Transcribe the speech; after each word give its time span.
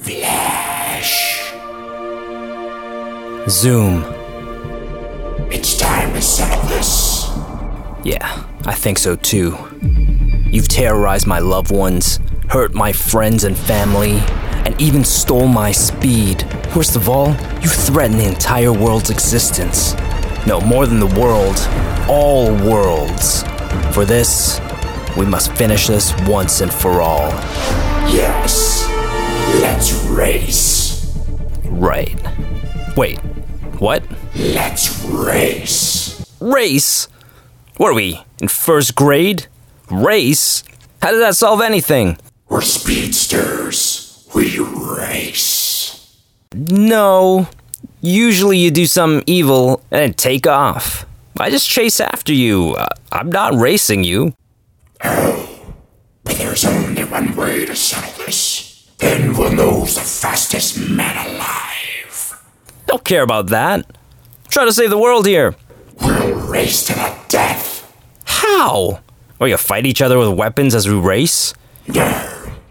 Flash. 0.00 1.52
Zoom. 3.48 4.04
It's 5.50 5.76
time 5.76 6.12
to 6.12 6.22
settle 6.22 6.62
this. 6.68 7.28
Yeah, 8.04 8.44
I 8.64 8.74
think 8.74 8.98
so 8.98 9.16
too. 9.16 9.58
You've 10.50 10.68
terrorized 10.68 11.26
my 11.26 11.40
loved 11.40 11.72
ones, 11.72 12.20
hurt 12.48 12.74
my 12.74 12.92
friends 12.92 13.42
and 13.42 13.58
family, 13.58 14.20
and 14.64 14.80
even 14.80 15.04
stole 15.04 15.48
my 15.48 15.72
speed. 15.72 16.46
Worst 16.76 16.94
of 16.94 17.08
all, 17.08 17.30
you 17.60 17.68
threaten 17.68 18.16
the 18.16 18.28
entire 18.28 18.72
world's 18.72 19.10
existence. 19.10 19.94
No, 20.46 20.60
more 20.60 20.86
than 20.86 21.00
the 21.00 21.20
world, 21.20 21.58
all 22.08 22.54
worlds. 22.54 23.42
For 23.92 24.04
this, 24.04 24.60
we 25.16 25.26
must 25.26 25.52
finish 25.54 25.88
this 25.88 26.14
once 26.26 26.60
and 26.60 26.72
for 26.72 27.02
all. 27.02 27.30
Yes. 28.14 28.67
Race. 30.18 31.16
Right. 31.66 32.18
Wait, 32.96 33.20
what? 33.78 34.02
Let's 34.34 35.04
race. 35.04 36.26
Race? 36.40 37.06
What 37.76 37.90
are 37.90 37.94
we, 37.94 38.24
in 38.42 38.48
first 38.48 38.96
grade? 38.96 39.46
Race? 39.88 40.64
How 41.00 41.12
does 41.12 41.20
that 41.20 41.36
solve 41.36 41.60
anything? 41.60 42.18
We're 42.48 42.62
speedsters. 42.62 44.28
We 44.34 44.58
race. 44.58 46.18
No. 46.52 47.48
Usually 48.00 48.58
you 48.58 48.72
do 48.72 48.86
something 48.86 49.22
evil 49.28 49.84
and 49.92 50.18
take 50.18 50.48
off. 50.48 51.06
I 51.38 51.48
just 51.48 51.68
chase 51.68 52.00
after 52.00 52.32
you. 52.34 52.74
Uh, 52.76 52.88
I'm 53.12 53.30
not 53.30 53.54
racing 53.54 54.02
you. 54.02 54.34
Oh, 55.04 55.74
but 56.24 56.34
there's 56.38 56.64
only 56.64 57.04
one 57.04 57.36
way 57.36 57.66
to 57.66 57.76
settle. 57.76 58.17
Then 58.98 59.36
we'll 59.36 59.52
know 59.52 59.80
who's 59.80 59.94
the 59.94 60.00
fastest 60.00 60.78
man 60.90 61.16
alive. 61.26 62.42
Don't 62.86 63.04
care 63.04 63.22
about 63.22 63.48
that. 63.48 63.86
Try 64.48 64.64
to 64.64 64.72
save 64.72 64.90
the 64.90 64.98
world 64.98 65.26
here. 65.26 65.54
We'll 66.00 66.34
race 66.48 66.84
to 66.86 66.94
the 66.94 67.16
death. 67.28 67.92
How? 68.24 69.00
Or 69.40 69.48
you 69.48 69.56
fight 69.56 69.86
each 69.86 70.02
other 70.02 70.18
with 70.18 70.36
weapons 70.36 70.74
as 70.74 70.88
we 70.88 70.94
race? 70.94 71.54
No, 71.86 72.08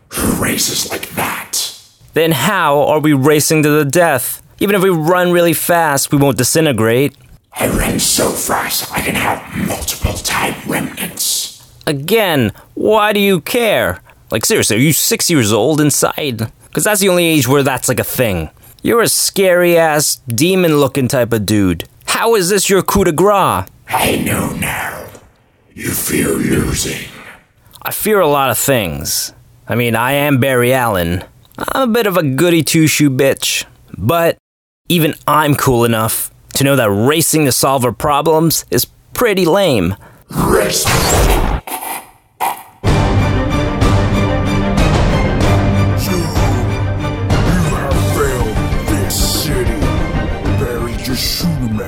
who 0.10 0.44
races 0.44 0.90
like 0.92 1.10
that? 1.12 1.74
Then 2.14 2.32
how 2.32 2.82
are 2.82 3.00
we 3.00 3.14
racing 3.14 3.64
to 3.64 3.70
the 3.70 3.86
death? 3.86 4.42
Even 4.60 4.76
if 4.76 4.82
we 4.84 4.90
run 4.90 5.32
really 5.32 5.54
fast, 5.54 6.12
we 6.12 6.18
won't 6.18 6.38
disintegrate. 6.38 7.16
I 7.54 7.68
run 7.70 8.00
so 8.00 8.30
fast 8.30 8.92
I 8.92 9.02
can 9.02 9.16
have 9.16 9.56
multiple 9.68 10.14
time 10.14 10.56
remnants. 10.70 11.64
Again, 11.86 12.52
why 12.74 13.14
do 13.14 13.20
you 13.20 13.40
care? 13.40 14.02
Like, 14.30 14.46
seriously, 14.46 14.76
are 14.78 14.80
you 14.80 14.94
six 14.94 15.30
years 15.30 15.54
old 15.54 15.80
inside? 15.80 16.52
Because 16.68 16.84
that's 16.84 17.02
the 17.02 17.10
only 17.10 17.26
age 17.26 17.48
where 17.48 17.64
that's 17.64 17.88
like 17.88 18.00
a 18.00 18.04
thing. 18.04 18.50
You're 18.84 19.02
a 19.02 19.08
scary 19.08 19.78
ass, 19.78 20.18
demon 20.28 20.78
looking 20.78 21.08
type 21.08 21.34
of 21.34 21.46
dude. 21.46 21.88
How 22.06 22.36
is 22.36 22.50
this 22.50 22.70
your 22.70 22.82
coup 22.82 23.06
de 23.06 23.12
grace? 23.12 23.68
I 23.88 24.22
know 24.26 24.54
now. 24.54 25.08
You 25.74 25.92
fear 25.92 26.30
losing. 26.30 27.10
I 27.82 27.92
fear 27.92 28.20
a 28.20 28.28
lot 28.28 28.50
of 28.50 28.58
things. 28.58 29.34
I 29.68 29.76
mean, 29.76 29.96
I 29.96 30.14
am 30.14 30.40
Barry 30.40 30.74
Allen. 30.74 31.24
I'm 31.58 31.90
a 31.90 31.94
bit 31.94 32.08
of 32.08 32.18
a 32.18 32.24
goody 32.24 32.64
two 32.64 32.88
shoe 32.88 33.10
bitch. 33.10 33.66
But 33.98 34.38
even 34.90 35.16
I'm 35.28 35.56
cool 35.56 35.86
enough 35.86 36.32
to 36.56 36.64
know 36.64 36.76
that 36.76 36.90
racing 36.90 37.46
to 37.46 37.52
solve 37.52 37.86
our 37.86 37.92
problems 37.92 38.66
is 38.72 38.86
pretty 39.14 39.46
lame. 39.46 39.96
Race. 40.30 40.86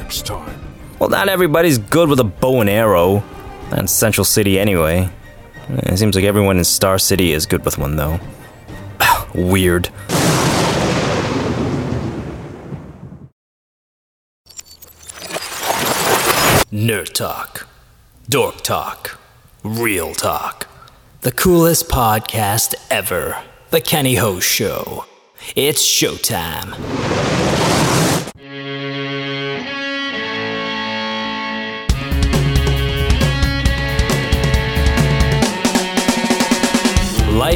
Next 0.09 0.25
time. 0.25 0.59
Well, 0.97 1.09
not 1.09 1.29
everybody's 1.29 1.77
good 1.77 2.09
with 2.09 2.19
a 2.19 2.23
bow 2.23 2.61
and 2.61 2.69
arrow. 2.69 3.23
That's 3.69 3.91
Central 3.91 4.25
City 4.25 4.59
anyway. 4.59 5.07
It 5.69 5.99
seems 5.99 6.15
like 6.15 6.25
everyone 6.25 6.57
in 6.57 6.63
Star 6.63 6.97
City 6.97 7.31
is 7.31 7.45
good 7.45 7.63
with 7.63 7.77
one, 7.77 7.95
though. 7.95 8.19
Weird. 9.35 9.89
Nerd 16.71 17.13
Talk. 17.13 17.67
Dork 18.27 18.61
Talk. 18.61 19.19
Real 19.63 20.15
Talk. 20.15 20.67
The 21.21 21.31
coolest 21.31 21.87
podcast 21.87 22.73
ever. 22.89 23.43
The 23.69 23.79
Kenny 23.79 24.15
Ho 24.15 24.39
Show. 24.39 25.05
It's 25.55 25.85
showtime. 25.85 26.75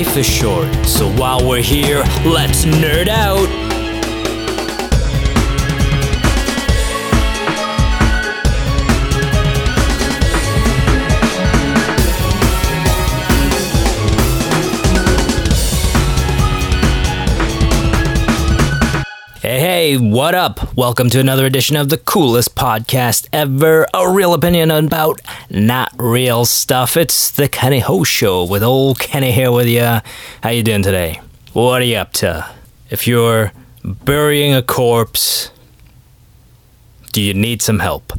Life 0.03 0.17
is 0.17 0.25
short, 0.25 0.85
so 0.85 1.09
while 1.13 1.47
we're 1.47 1.61
here, 1.61 1.99
let's 2.25 2.65
nerd 2.65 3.07
out. 3.07 3.72
Hey, 19.83 19.97
what 19.97 20.33
up? 20.33 20.77
Welcome 20.77 21.09
to 21.09 21.19
another 21.19 21.45
edition 21.45 21.75
of 21.75 21.89
the 21.89 21.97
coolest 21.97 22.55
podcast 22.55 23.27
ever. 23.33 23.85
A 23.93 24.09
real 24.09 24.33
opinion 24.33 24.71
about 24.71 25.19
not 25.49 25.91
real 25.97 26.45
stuff. 26.45 26.95
It's 26.95 27.29
the 27.29 27.49
Kenny 27.49 27.79
Ho 27.79 28.05
Show 28.05 28.45
with 28.45 28.63
old 28.63 28.97
Kenny 28.97 29.33
here 29.33 29.51
with 29.51 29.67
you. 29.67 29.99
How 30.41 30.51
you 30.51 30.63
doing 30.63 30.83
today? 30.83 31.19
What 31.51 31.81
are 31.81 31.85
you 31.85 31.97
up 31.97 32.13
to? 32.13 32.49
If 32.89 33.07
you're 33.07 33.51
burying 33.83 34.53
a 34.53 34.61
corpse, 34.61 35.51
do 37.11 37.21
you 37.21 37.33
need 37.33 37.61
some 37.61 37.79
help? 37.79 38.13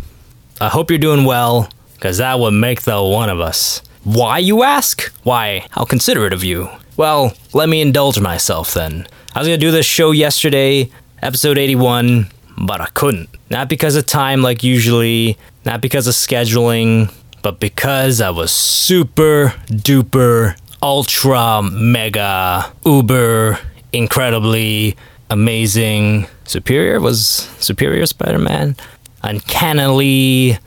I 0.61 0.69
hope 0.69 0.91
you're 0.91 0.99
doing 0.99 1.25
well, 1.25 1.71
because 1.95 2.19
that 2.19 2.39
would 2.41 2.53
make 2.53 2.83
the 2.83 3.03
one 3.03 3.31
of 3.31 3.41
us. 3.41 3.81
Why, 4.03 4.37
you 4.37 4.65
ask? 4.65 5.11
Why, 5.23 5.67
how 5.71 5.87
considerate 5.87 6.35
of 6.35 6.45
you. 6.45 6.69
Well, 6.99 7.33
let 7.55 7.71
me 7.71 7.81
indulge 7.81 8.21
myself 8.21 8.75
then. 8.75 9.07
I 9.35 9.39
was 9.39 9.49
gonna 9.49 9.57
do 9.57 9.71
this 9.71 9.87
show 9.87 10.11
yesterday, 10.11 10.91
episode 11.25 11.57
81, 11.57 12.27
but 12.59 12.83
I 12.83 12.87
couldn't. 12.93 13.31
Not 13.51 13.71
because 13.71 13.97
of 13.97 14.05
time 14.05 14.43
like 14.43 14.63
usually, 14.63 15.39
not 15.65 15.81
because 15.81 16.07
of 16.07 16.13
scheduling, 16.13 17.11
but 17.43 17.59
because 17.61 18.21
I 18.21 18.29
was 18.29 18.53
super 18.53 19.55
duper, 19.69 20.55
ultra, 20.83 21.63
mega, 21.63 22.71
uber, 22.85 23.59
incredibly 23.93 24.97
amazing. 25.31 26.27
Superior 26.45 27.01
was 27.01 27.19
Superior 27.59 28.05
Spider 28.05 28.39
Man? 28.39 28.77
Uncannily 29.23 30.59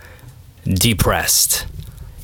depressed. 0.65 1.67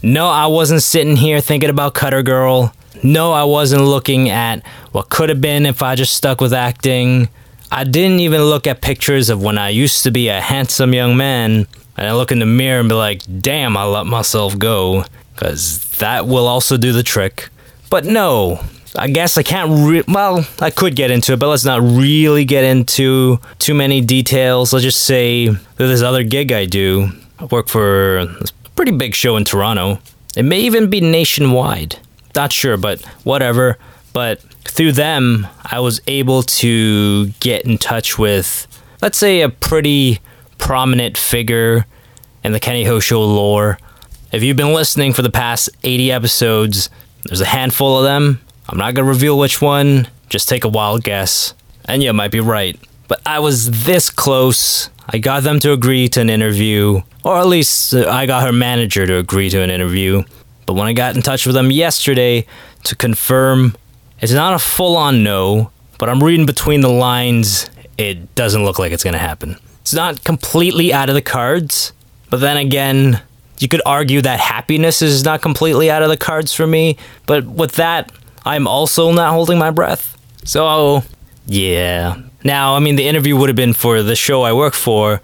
No, 0.01 0.27
I 0.27 0.47
wasn't 0.47 0.81
sitting 0.81 1.17
here 1.17 1.39
thinking 1.39 1.69
about 1.69 1.93
Cutter 1.93 2.23
Girl. 2.23 2.73
No, 3.03 3.31
I 3.31 3.43
wasn't 3.43 3.83
looking 3.83 4.29
at 4.29 4.65
what 4.91 5.09
could 5.09 5.29
have 5.29 5.39
been 5.39 5.67
if 5.67 5.83
I 5.83 5.93
just 5.93 6.15
stuck 6.15 6.41
with 6.41 6.51
acting. 6.51 7.29
I 7.75 7.85
didn't 7.85 8.19
even 8.19 8.43
look 8.43 8.67
at 8.67 8.81
pictures 8.81 9.31
of 9.31 9.41
when 9.41 9.57
I 9.57 9.69
used 9.69 10.03
to 10.03 10.11
be 10.11 10.27
a 10.27 10.39
handsome 10.39 10.93
young 10.93 11.17
man 11.17 11.65
and 11.97 12.07
I 12.07 12.13
look 12.13 12.31
in 12.31 12.37
the 12.37 12.45
mirror 12.45 12.79
and 12.79 12.87
be 12.87 12.93
like, 12.93 13.21
damn, 13.41 13.75
I 13.75 13.85
let 13.85 14.05
myself 14.05 14.59
go. 14.59 15.05
Because 15.33 15.83
that 15.95 16.27
will 16.27 16.45
also 16.45 16.77
do 16.77 16.91
the 16.91 17.01
trick. 17.01 17.49
But 17.89 18.05
no, 18.05 18.63
I 18.95 19.07
guess 19.09 19.37
I 19.37 19.43
can't 19.43 19.89
re- 19.89 20.03
well, 20.07 20.47
I 20.59 20.69
could 20.69 20.95
get 20.95 21.09
into 21.09 21.33
it, 21.33 21.39
but 21.39 21.47
let's 21.47 21.65
not 21.65 21.81
really 21.81 22.45
get 22.45 22.63
into 22.63 23.39
too 23.57 23.73
many 23.73 24.01
details. 24.01 24.71
Let's 24.71 24.83
just 24.83 25.01
say 25.01 25.47
this 25.77 26.03
other 26.03 26.21
gig 26.21 26.51
I 26.51 26.65
do, 26.65 27.09
I 27.39 27.45
work 27.45 27.69
for 27.69 28.19
a 28.19 28.37
pretty 28.75 28.91
big 28.91 29.15
show 29.15 29.35
in 29.35 29.45
Toronto. 29.45 29.97
It 30.35 30.43
may 30.43 30.61
even 30.61 30.91
be 30.91 31.01
nationwide. 31.01 31.97
Not 32.35 32.53
sure, 32.53 32.77
but 32.77 33.03
whatever. 33.23 33.79
But 34.13 34.41
through 34.63 34.93
them, 34.93 35.47
I 35.65 35.79
was 35.79 36.01
able 36.07 36.43
to 36.43 37.27
get 37.39 37.65
in 37.65 37.77
touch 37.77 38.17
with, 38.17 38.67
let's 39.01 39.17
say, 39.17 39.41
a 39.41 39.49
pretty 39.49 40.19
prominent 40.57 41.17
figure 41.17 41.85
in 42.43 42.51
the 42.51 42.59
Kenny 42.59 42.83
Ho 42.85 42.99
Show 42.99 43.23
lore. 43.23 43.79
If 44.31 44.43
you've 44.43 44.57
been 44.57 44.73
listening 44.73 45.13
for 45.13 45.21
the 45.21 45.31
past 45.31 45.69
80 45.83 46.11
episodes, 46.11 46.89
there's 47.23 47.41
a 47.41 47.45
handful 47.45 47.97
of 47.97 48.03
them. 48.03 48.39
I'm 48.69 48.77
not 48.77 48.93
going 48.93 49.05
to 49.05 49.09
reveal 49.09 49.37
which 49.37 49.61
one, 49.61 50.07
just 50.29 50.47
take 50.47 50.63
a 50.63 50.69
wild 50.69 51.03
guess. 51.03 51.53
And 51.85 52.01
you 52.01 52.13
might 52.13 52.31
be 52.31 52.39
right. 52.39 52.79
But 53.07 53.21
I 53.25 53.39
was 53.39 53.83
this 53.83 54.09
close. 54.09 54.89
I 55.09 55.17
got 55.17 55.43
them 55.43 55.59
to 55.59 55.73
agree 55.73 56.07
to 56.09 56.21
an 56.21 56.29
interview, 56.29 57.01
or 57.23 57.37
at 57.37 57.47
least 57.47 57.93
uh, 57.93 58.09
I 58.09 58.25
got 58.25 58.43
her 58.43 58.53
manager 58.53 59.05
to 59.05 59.17
agree 59.17 59.49
to 59.49 59.61
an 59.61 59.69
interview. 59.69 60.23
But 60.65 60.73
when 60.73 60.87
I 60.87 60.93
got 60.93 61.15
in 61.15 61.21
touch 61.21 61.45
with 61.45 61.55
them 61.55 61.71
yesterday 61.71 62.45
to 62.85 62.95
confirm, 62.95 63.75
it's 64.23 64.31
not 64.31 64.53
a 64.53 64.59
full 64.59 64.95
on 64.95 65.21
no, 65.21 65.69
but 65.99 66.07
I'm 66.07 66.23
reading 66.23 66.45
between 66.45 66.79
the 66.79 66.89
lines. 66.89 67.69
It 67.97 68.33
doesn't 68.35 68.63
look 68.63 68.79
like 68.79 68.93
it's 68.93 69.03
going 69.03 69.13
to 69.15 69.19
happen. 69.19 69.57
It's 69.81 69.93
not 69.93 70.23
completely 70.23 70.93
out 70.93 71.09
of 71.09 71.15
the 71.15 71.21
cards, 71.21 71.91
but 72.29 72.39
then 72.39 72.55
again, 72.55 73.21
you 73.59 73.67
could 73.67 73.81
argue 73.85 74.21
that 74.21 74.39
happiness 74.39 75.01
is 75.01 75.25
not 75.25 75.41
completely 75.41 75.91
out 75.91 76.03
of 76.03 76.09
the 76.09 76.15
cards 76.15 76.53
for 76.53 76.65
me. 76.65 76.97
But 77.25 77.45
with 77.45 77.73
that, 77.73 78.13
I'm 78.45 78.65
also 78.65 79.11
not 79.11 79.33
holding 79.33 79.59
my 79.59 79.71
breath. 79.71 80.17
So, 80.45 81.03
yeah. 81.45 82.21
Now, 82.45 82.75
I 82.75 82.79
mean, 82.79 82.95
the 82.95 83.07
interview 83.07 83.35
would 83.35 83.49
have 83.49 83.57
been 83.57 83.73
for 83.73 84.01
the 84.01 84.15
show 84.15 84.43
I 84.43 84.53
work 84.53 84.73
for, 84.73 85.21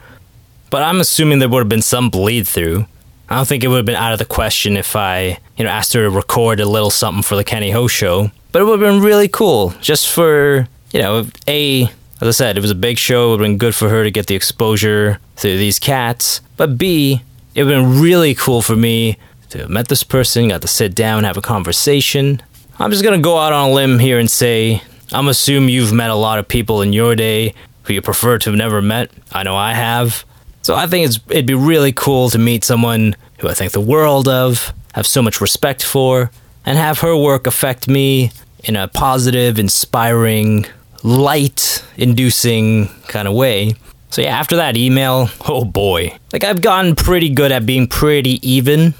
but 0.69 0.83
I'm 0.83 0.99
assuming 0.99 1.39
there 1.39 1.47
would 1.47 1.59
have 1.59 1.69
been 1.69 1.81
some 1.81 2.09
bleed 2.09 2.49
through. 2.49 2.85
I 3.29 3.37
don't 3.37 3.47
think 3.47 3.63
it 3.63 3.69
would 3.69 3.77
have 3.77 3.85
been 3.85 3.95
out 3.95 4.11
of 4.11 4.19
the 4.19 4.25
question 4.25 4.75
if 4.75 4.95
I, 4.95 5.37
you 5.55 5.63
know, 5.63 5.69
asked 5.69 5.93
her 5.93 6.03
to 6.03 6.09
record 6.09 6.59
a 6.59 6.65
little 6.65 6.89
something 6.89 7.23
for 7.23 7.37
the 7.37 7.45
Kenny 7.45 7.71
Ho 7.71 7.87
show. 7.87 8.31
But 8.51 8.61
it 8.61 8.65
would 8.65 8.79
have 8.81 8.91
been 8.91 9.01
really 9.01 9.27
cool 9.27 9.73
just 9.81 10.09
for, 10.09 10.67
you 10.91 11.01
know, 11.01 11.27
A, 11.47 11.83
as 12.21 12.27
I 12.27 12.31
said, 12.31 12.57
it 12.57 12.61
was 12.61 12.71
a 12.71 12.75
big 12.75 12.97
show. 12.97 13.27
It 13.27 13.29
would 13.31 13.39
have 13.41 13.45
been 13.45 13.57
good 13.57 13.75
for 13.75 13.89
her 13.89 14.03
to 14.03 14.11
get 14.11 14.27
the 14.27 14.35
exposure 14.35 15.19
through 15.35 15.57
these 15.57 15.79
cats. 15.79 16.41
But 16.57 16.77
B, 16.77 17.21
it 17.53 17.63
would 17.63 17.73
have 17.73 17.83
been 17.83 18.01
really 18.01 18.33
cool 18.35 18.61
for 18.61 18.75
me 18.75 19.17
to 19.49 19.59
have 19.59 19.69
met 19.69 19.87
this 19.87 20.03
person, 20.03 20.49
got 20.49 20.61
to 20.61 20.67
sit 20.67 20.95
down, 20.95 21.23
have 21.23 21.37
a 21.37 21.41
conversation. 21.41 22.41
I'm 22.77 22.91
just 22.91 23.03
gonna 23.03 23.19
go 23.19 23.37
out 23.37 23.51
on 23.53 23.69
a 23.69 23.73
limb 23.73 23.99
here 23.99 24.19
and 24.19 24.29
say, 24.29 24.81
I'm 25.11 25.27
assume 25.27 25.69
you've 25.69 25.91
met 25.91 26.11
a 26.11 26.15
lot 26.15 26.39
of 26.39 26.47
people 26.47 26.81
in 26.81 26.93
your 26.93 27.15
day 27.15 27.53
who 27.83 27.93
you 27.93 28.01
prefer 28.01 28.37
to 28.37 28.49
have 28.51 28.57
never 28.57 28.81
met. 28.81 29.11
I 29.31 29.43
know 29.43 29.55
I 29.55 29.73
have. 29.73 30.23
So 30.61 30.75
I 30.75 30.87
think 30.87 31.07
it's, 31.07 31.19
it'd 31.29 31.45
be 31.45 31.55
really 31.55 31.91
cool 31.91 32.29
to 32.29 32.37
meet 32.37 32.63
someone 32.63 33.15
who 33.39 33.47
I 33.47 33.53
think 33.53 33.71
the 33.71 33.81
world 33.81 34.27
of, 34.27 34.73
have 34.93 35.07
so 35.07 35.21
much 35.21 35.41
respect 35.41 35.83
for, 35.83 36.29
and 36.69 36.77
have 36.77 36.99
her 36.99 37.17
work 37.17 37.47
affect 37.47 37.87
me 37.87 38.31
in 38.63 38.75
a 38.75 38.87
positive, 38.87 39.57
inspiring, 39.57 40.67
light 41.01 41.83
inducing 41.97 42.87
kind 43.07 43.27
of 43.27 43.33
way. 43.33 43.73
So 44.11 44.21
yeah, 44.21 44.37
after 44.37 44.55
that 44.57 44.77
email, 44.77 45.29
oh 45.47 45.65
boy. 45.65 46.15
Like 46.31 46.43
I've 46.43 46.61
gotten 46.61 46.95
pretty 46.95 47.29
good 47.29 47.51
at 47.51 47.65
being 47.65 47.87
pretty 47.87 48.47
even. 48.47 48.93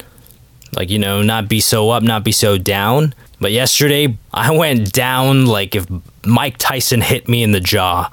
Like, 0.76 0.90
you 0.90 0.98
know, 0.98 1.22
not 1.22 1.48
be 1.48 1.60
so 1.60 1.92
up, 1.92 2.02
not 2.02 2.24
be 2.24 2.32
so 2.32 2.58
down. 2.58 3.14
But 3.40 3.52
yesterday, 3.52 4.18
I 4.34 4.50
went 4.50 4.92
down 4.92 5.46
like 5.46 5.76
if 5.76 5.86
Mike 6.26 6.58
Tyson 6.58 7.02
hit 7.02 7.28
me 7.28 7.44
in 7.44 7.52
the 7.52 7.60
jaw. 7.60 8.10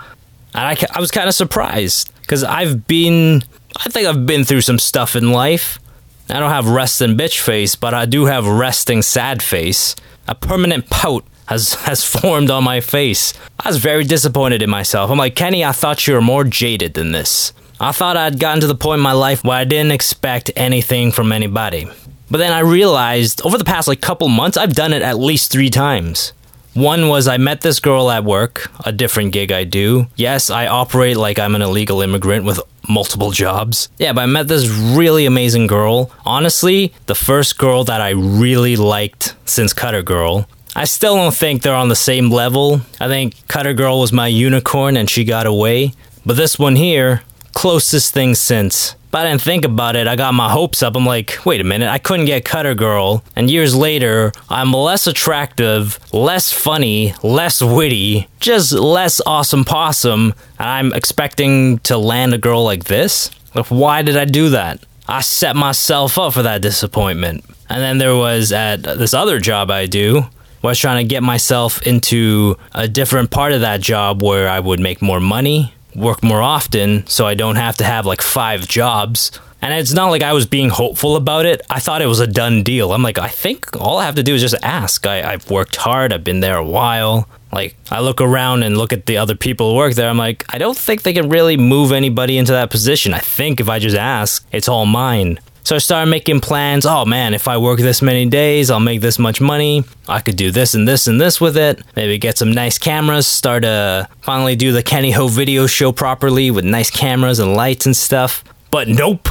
And 0.52 0.66
I, 0.66 0.76
I 0.94 1.00
was 1.00 1.10
kind 1.10 1.28
of 1.28 1.34
surprised 1.34 2.12
because 2.20 2.44
I've 2.44 2.86
been, 2.86 3.42
I 3.78 3.88
think 3.88 4.06
I've 4.06 4.26
been 4.26 4.44
through 4.44 4.60
some 4.60 4.78
stuff 4.78 5.16
in 5.16 5.32
life. 5.32 5.78
I 6.28 6.40
don't 6.40 6.50
have 6.50 6.68
resting 6.68 7.16
bitch 7.16 7.40
face, 7.40 7.76
but 7.76 7.94
I 7.94 8.04
do 8.04 8.24
have 8.26 8.46
resting 8.46 9.02
sad 9.02 9.42
face. 9.42 9.94
A 10.26 10.34
permanent 10.34 10.90
pout 10.90 11.24
has 11.46 11.74
has 11.86 12.04
formed 12.04 12.50
on 12.50 12.64
my 12.64 12.80
face. 12.80 13.32
I 13.60 13.68
was 13.68 13.78
very 13.78 14.04
disappointed 14.04 14.62
in 14.62 14.70
myself. 14.70 15.10
I'm 15.10 15.18
like, 15.18 15.36
Kenny, 15.36 15.64
I 15.64 15.72
thought 15.72 16.06
you 16.06 16.14
were 16.14 16.20
more 16.22 16.44
jaded 16.44 16.94
than 16.94 17.12
this. 17.12 17.52
I 17.78 17.92
thought 17.92 18.16
I'd 18.16 18.40
gotten 18.40 18.60
to 18.62 18.66
the 18.66 18.74
point 18.74 18.98
in 18.98 19.02
my 19.02 19.12
life 19.12 19.44
where 19.44 19.58
I 19.58 19.64
didn't 19.64 19.92
expect 19.92 20.50
anything 20.56 21.12
from 21.12 21.30
anybody. 21.30 21.86
But 22.30 22.38
then 22.38 22.52
I 22.52 22.60
realized 22.60 23.42
over 23.42 23.58
the 23.58 23.64
past 23.64 23.86
like 23.86 24.00
couple 24.00 24.28
months, 24.28 24.56
I've 24.56 24.74
done 24.74 24.92
it 24.92 25.02
at 25.02 25.18
least 25.18 25.52
three 25.52 25.70
times. 25.70 26.32
One 26.74 27.08
was 27.08 27.26
I 27.26 27.38
met 27.38 27.62
this 27.62 27.80
girl 27.80 28.10
at 28.10 28.24
work, 28.24 28.70
a 28.84 28.92
different 28.92 29.32
gig 29.32 29.50
I 29.50 29.64
do. 29.64 30.08
Yes, 30.16 30.50
I 30.50 30.66
operate 30.66 31.16
like 31.16 31.38
I'm 31.38 31.54
an 31.54 31.62
illegal 31.62 32.02
immigrant 32.02 32.44
with 32.44 32.60
multiple 32.88 33.30
jobs. 33.30 33.88
Yeah, 33.98 34.12
but 34.12 34.22
I 34.22 34.26
met 34.26 34.48
this 34.48 34.68
really 34.68 35.26
amazing 35.26 35.66
girl. 35.66 36.10
Honestly, 36.24 36.92
the 37.06 37.14
first 37.14 37.58
girl 37.58 37.84
that 37.84 38.00
I 38.00 38.10
really 38.10 38.76
liked 38.76 39.34
since 39.44 39.72
Cutter 39.72 40.02
Girl. 40.02 40.46
I 40.74 40.84
still 40.84 41.16
don't 41.16 41.34
think 41.34 41.62
they're 41.62 41.74
on 41.74 41.88
the 41.88 41.96
same 41.96 42.30
level. 42.30 42.82
I 43.00 43.08
think 43.08 43.46
Cutter 43.48 43.72
Girl 43.72 44.00
was 44.00 44.12
my 44.12 44.28
unicorn 44.28 44.96
and 44.96 45.08
she 45.08 45.24
got 45.24 45.46
away. 45.46 45.92
But 46.24 46.36
this 46.36 46.58
one 46.58 46.76
here, 46.76 47.22
closest 47.54 48.12
thing 48.12 48.34
since. 48.34 48.94
But 49.16 49.24
I 49.24 49.30
didn't 49.30 49.40
think 49.40 49.64
about 49.64 49.96
it. 49.96 50.06
I 50.06 50.14
got 50.14 50.34
my 50.34 50.50
hopes 50.50 50.82
up. 50.82 50.94
I'm 50.94 51.06
like, 51.06 51.38
wait 51.46 51.62
a 51.62 51.64
minute, 51.64 51.88
I 51.88 51.96
couldn't 51.96 52.26
get 52.26 52.44
Cutter 52.44 52.74
Girl. 52.74 53.24
And 53.34 53.50
years 53.50 53.74
later, 53.74 54.30
I'm 54.50 54.74
less 54.74 55.06
attractive, 55.06 55.98
less 56.12 56.52
funny, 56.52 57.14
less 57.22 57.62
witty, 57.62 58.28
just 58.40 58.72
less 58.72 59.22
awesome 59.24 59.64
possum. 59.64 60.34
And 60.58 60.68
I'm 60.68 60.92
expecting 60.92 61.78
to 61.78 61.96
land 61.96 62.34
a 62.34 62.38
girl 62.38 62.62
like 62.62 62.84
this? 62.84 63.30
Like, 63.54 63.68
why 63.68 64.02
did 64.02 64.18
I 64.18 64.26
do 64.26 64.50
that? 64.50 64.84
I 65.08 65.22
set 65.22 65.56
myself 65.56 66.18
up 66.18 66.34
for 66.34 66.42
that 66.42 66.60
disappointment. 66.60 67.42
And 67.70 67.80
then 67.82 67.96
there 67.96 68.16
was 68.16 68.52
at 68.52 68.82
this 68.82 69.14
other 69.14 69.40
job 69.40 69.70
I 69.70 69.86
do, 69.86 70.26
was 70.60 70.78
trying 70.78 71.02
to 71.02 71.08
get 71.08 71.22
myself 71.22 71.80
into 71.86 72.58
a 72.74 72.86
different 72.86 73.30
part 73.30 73.52
of 73.52 73.62
that 73.62 73.80
job 73.80 74.22
where 74.22 74.46
I 74.46 74.60
would 74.60 74.78
make 74.78 75.00
more 75.00 75.20
money, 75.20 75.72
work 75.96 76.22
more 76.22 76.42
often 76.42 77.06
so 77.06 77.26
I 77.26 77.34
don't 77.34 77.56
have 77.56 77.76
to 77.78 77.84
have 77.84 78.06
like 78.06 78.22
five 78.22 78.68
jobs. 78.68 79.32
And 79.62 79.72
it's 79.72 79.94
not 79.94 80.10
like 80.10 80.22
I 80.22 80.32
was 80.32 80.46
being 80.46 80.68
hopeful 80.68 81.16
about 81.16 81.46
it. 81.46 81.62
I 81.70 81.80
thought 81.80 82.02
it 82.02 82.06
was 82.06 82.20
a 82.20 82.26
done 82.26 82.62
deal. 82.62 82.92
I'm 82.92 83.02
like, 83.02 83.18
I 83.18 83.28
think 83.28 83.74
all 83.80 83.98
I 83.98 84.04
have 84.04 84.14
to 84.16 84.22
do 84.22 84.34
is 84.34 84.42
just 84.42 84.54
ask. 84.62 85.06
I, 85.06 85.32
I've 85.32 85.50
worked 85.50 85.76
hard, 85.76 86.12
I've 86.12 86.24
been 86.24 86.40
there 86.40 86.56
a 86.56 86.64
while. 86.64 87.28
Like, 87.52 87.74
I 87.90 88.00
look 88.00 88.20
around 88.20 88.64
and 88.64 88.76
look 88.76 88.92
at 88.92 89.06
the 89.06 89.16
other 89.16 89.34
people 89.34 89.70
who 89.70 89.76
work 89.76 89.94
there. 89.94 90.10
I'm 90.10 90.18
like, 90.18 90.44
I 90.50 90.58
don't 90.58 90.76
think 90.76 91.02
they 91.02 91.14
can 91.14 91.30
really 91.30 91.56
move 91.56 91.90
anybody 91.90 92.36
into 92.36 92.52
that 92.52 92.70
position. 92.70 93.14
I 93.14 93.20
think 93.20 93.60
if 93.60 93.68
I 93.68 93.78
just 93.78 93.96
ask, 93.96 94.46
it's 94.52 94.68
all 94.68 94.84
mine. 94.84 95.38
So 95.66 95.74
I 95.74 95.78
started 95.78 96.08
making 96.12 96.42
plans. 96.42 96.86
Oh 96.86 97.04
man, 97.04 97.34
if 97.34 97.48
I 97.48 97.58
work 97.58 97.80
this 97.80 98.00
many 98.00 98.24
days, 98.26 98.70
I'll 98.70 98.78
make 98.78 99.00
this 99.00 99.18
much 99.18 99.40
money. 99.40 99.82
I 100.06 100.20
could 100.20 100.36
do 100.36 100.52
this 100.52 100.74
and 100.74 100.86
this 100.86 101.08
and 101.08 101.20
this 101.20 101.40
with 101.40 101.56
it. 101.56 101.82
Maybe 101.96 102.18
get 102.18 102.38
some 102.38 102.52
nice 102.52 102.78
cameras, 102.78 103.26
start 103.26 103.64
to 103.64 104.08
finally 104.20 104.54
do 104.54 104.70
the 104.70 104.84
Kenny 104.84 105.10
Ho 105.10 105.26
video 105.26 105.66
show 105.66 105.90
properly 105.90 106.52
with 106.52 106.64
nice 106.64 106.88
cameras 106.88 107.40
and 107.40 107.56
lights 107.56 107.84
and 107.84 107.96
stuff. 107.96 108.44
But 108.70 108.86
nope. 108.86 109.28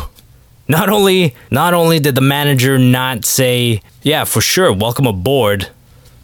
Not 0.68 0.90
only 0.90 1.34
not 1.52 1.74
only 1.74 2.02
did 2.02 2.16
the 2.16 2.22
manager 2.22 2.78
not 2.78 3.24
say, 3.24 3.82
"Yeah, 4.02 4.26
for 4.26 4.42
sure, 4.42 4.74
welcome 4.74 5.08
aboard," 5.08 5.70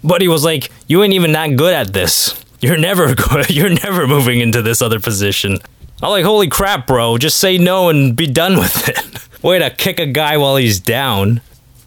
but 0.04 0.20
he 0.22 0.28
was 0.28 0.44
like, 0.44 0.72
"You 0.88 1.04
ain't 1.04 1.14
even 1.14 1.32
that 1.32 1.56
good 1.56 1.74
at 1.74 1.94
this. 1.94 2.36
You're 2.60 2.76
never 2.76 3.16
go- 3.30 3.44
you're 3.48 3.70
never 3.70 4.06
moving 4.08 4.42
into 4.42 4.62
this 4.62 4.82
other 4.82 5.00
position." 5.00 5.60
I'm 6.04 6.10
like, 6.10 6.26
"Holy 6.26 6.50
crap, 6.50 6.86
bro! 6.86 7.18
Just 7.18 7.38
say 7.38 7.58
no 7.58 7.88
and 7.88 8.14
be 8.14 8.28
done 8.28 8.58
with 8.58 8.90
it." 8.90 8.98
Way 9.42 9.60
to 9.60 9.70
kick 9.70 10.00
a 10.00 10.06
guy 10.06 10.38
while 10.38 10.56
he's 10.56 10.80
down. 10.80 11.42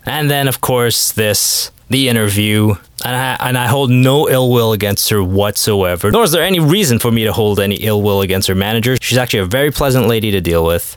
And 0.06 0.30
then, 0.30 0.48
of 0.48 0.60
course, 0.60 1.12
this 1.12 1.70
the 1.90 2.08
interview, 2.08 2.74
and 3.04 3.16
I, 3.16 3.36
and 3.40 3.58
I 3.58 3.66
hold 3.66 3.90
no 3.90 4.28
ill 4.28 4.50
will 4.50 4.72
against 4.72 5.10
her 5.10 5.22
whatsoever. 5.22 6.10
Nor 6.10 6.24
is 6.24 6.32
there 6.32 6.42
any 6.42 6.58
reason 6.58 6.98
for 6.98 7.10
me 7.10 7.24
to 7.24 7.32
hold 7.32 7.60
any 7.60 7.76
ill 7.76 8.02
will 8.02 8.22
against 8.22 8.48
her 8.48 8.54
manager. 8.54 8.96
She's 9.00 9.18
actually 9.18 9.40
a 9.40 9.46
very 9.46 9.70
pleasant 9.70 10.08
lady 10.08 10.30
to 10.32 10.40
deal 10.40 10.64
with. 10.64 10.96